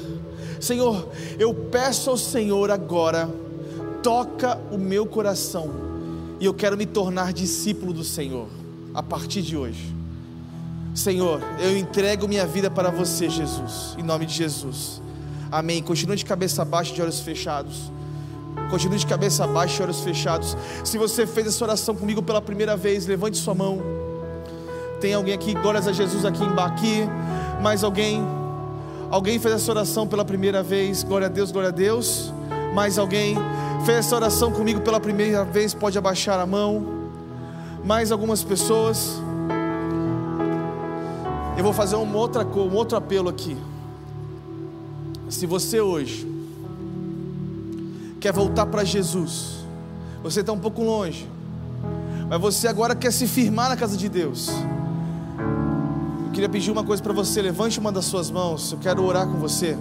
[0.59, 1.07] Senhor,
[1.39, 3.29] eu peço ao Senhor agora,
[4.03, 5.71] toca o meu coração,
[6.41, 8.47] e eu quero me tornar discípulo do Senhor,
[8.93, 10.00] a partir de hoje.
[10.93, 15.01] Senhor, eu entrego minha vida para você, Jesus, em nome de Jesus.
[15.51, 15.81] Amém.
[15.81, 17.91] Continue de cabeça baixa, de olhos fechados.
[18.69, 20.55] Continue de cabeça baixa, de olhos fechados.
[20.83, 23.81] Se você fez essa oração comigo pela primeira vez, levante sua mão.
[24.99, 27.07] Tem alguém aqui, glórias a Jesus aqui aqui.
[27.61, 28.21] Mais alguém?
[29.09, 31.03] Alguém fez essa oração pela primeira vez?
[31.03, 32.33] Glória a Deus, glória a Deus.
[32.73, 33.35] Mais alguém
[33.85, 35.73] fez essa oração comigo pela primeira vez?
[35.73, 36.85] Pode abaixar a mão.
[37.83, 39.21] Mais algumas pessoas.
[41.61, 43.55] Eu vou fazer uma outra, um outro apelo aqui.
[45.29, 46.27] Se você hoje
[48.19, 49.57] quer voltar para Jesus,
[50.23, 51.29] você está um pouco longe,
[52.27, 54.49] mas você agora quer se firmar na casa de Deus.
[56.25, 59.27] Eu queria pedir uma coisa para você: levante uma das suas mãos, eu quero orar
[59.27, 59.77] com você.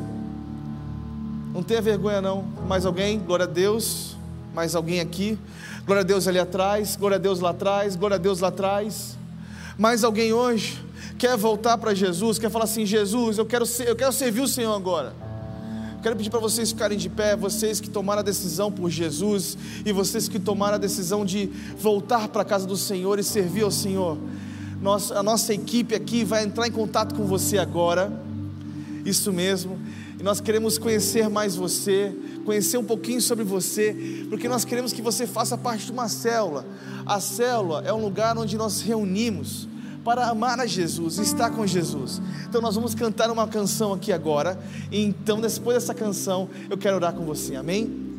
[1.54, 2.44] Não tenha vergonha, não.
[2.68, 3.18] Mais alguém?
[3.18, 4.18] Glória a Deus.
[4.54, 5.38] Mais alguém aqui?
[5.86, 6.94] Glória a Deus ali atrás.
[6.94, 7.96] Glória a Deus lá atrás.
[7.96, 9.16] Glória a Deus lá atrás.
[9.78, 10.89] Mais alguém hoje
[11.20, 12.38] quer voltar para Jesus?
[12.38, 15.12] Quer falar assim: Jesus, eu quero, ser, eu quero servir o Senhor agora.
[16.02, 19.92] Quero pedir para vocês ficarem de pé, vocês que tomaram a decisão por Jesus e
[19.92, 23.70] vocês que tomaram a decisão de voltar para a casa do Senhor e servir ao
[23.70, 24.16] Senhor.
[24.80, 28.10] Nossa, a nossa equipe aqui vai entrar em contato com você agora.
[29.04, 29.78] Isso mesmo.
[30.18, 32.16] E nós queremos conhecer mais você,
[32.46, 36.64] conhecer um pouquinho sobre você, porque nós queremos que você faça parte de uma célula.
[37.04, 39.68] A célula é um lugar onde nós reunimos
[40.04, 42.20] para amar a Jesus, estar com Jesus.
[42.48, 44.58] Então nós vamos cantar uma canção aqui agora.
[44.90, 47.56] E então depois dessa canção eu quero orar com você.
[47.56, 48.10] Amém?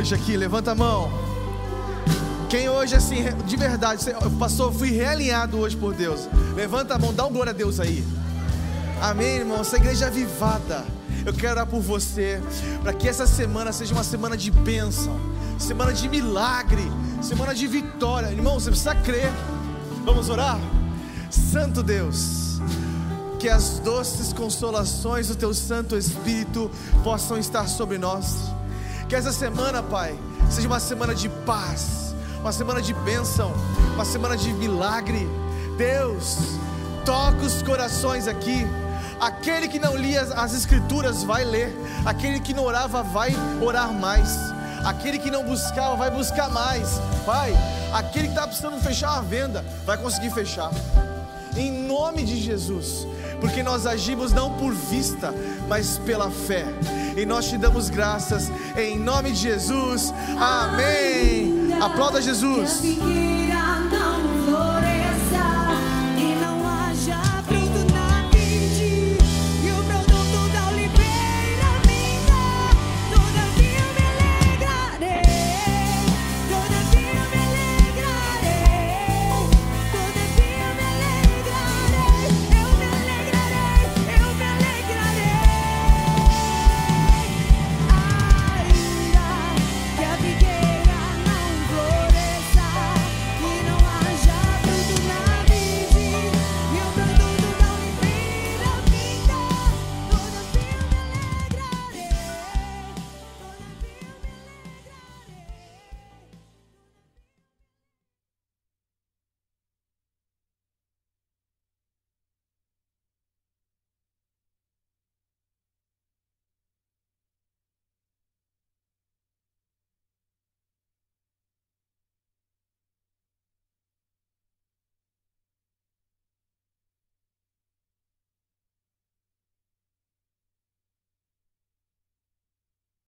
[0.00, 0.34] Hoje aqui?
[0.34, 1.10] Levanta a mão.
[2.48, 4.06] Quem hoje, assim, de verdade,
[4.38, 6.26] pastor, fui realinhado hoje por Deus.
[6.56, 8.02] Levanta a mão, dá um glória a Deus aí.
[9.00, 9.60] Amém, irmão.
[9.60, 10.84] Essa igreja é avivada.
[11.24, 12.40] Eu quero orar por você,
[12.82, 15.20] para que essa semana seja uma semana de bênção,
[15.58, 16.90] semana de milagre,
[17.20, 18.28] semana de vitória.
[18.28, 19.30] Irmão, você precisa crer.
[20.02, 20.58] Vamos orar?
[21.30, 22.58] Santo Deus,
[23.38, 26.70] que as doces consolações do Teu Santo Espírito
[27.04, 28.50] possam estar sobre nós.
[29.10, 30.16] Que essa semana, Pai,
[30.48, 33.52] seja uma semana de paz, uma semana de bênção,
[33.94, 35.28] uma semana de milagre.
[35.76, 36.36] Deus,
[37.04, 38.64] toca os corações aqui.
[39.20, 41.76] Aquele que não lia as- as Escrituras vai ler,
[42.06, 44.38] aquele que não orava vai orar mais,
[44.84, 47.00] aquele que não buscava vai buscar mais.
[47.26, 47.52] Pai,
[47.92, 50.70] aquele que está precisando fechar uma venda vai conseguir fechar
[51.56, 53.08] em nome de Jesus,
[53.40, 55.34] porque nós agimos não por vista,
[55.68, 56.64] mas pela fé.
[57.16, 60.12] E nós te damos graças em nome de Jesus.
[60.38, 61.72] Amém.
[61.80, 62.80] Aplauda Jesus.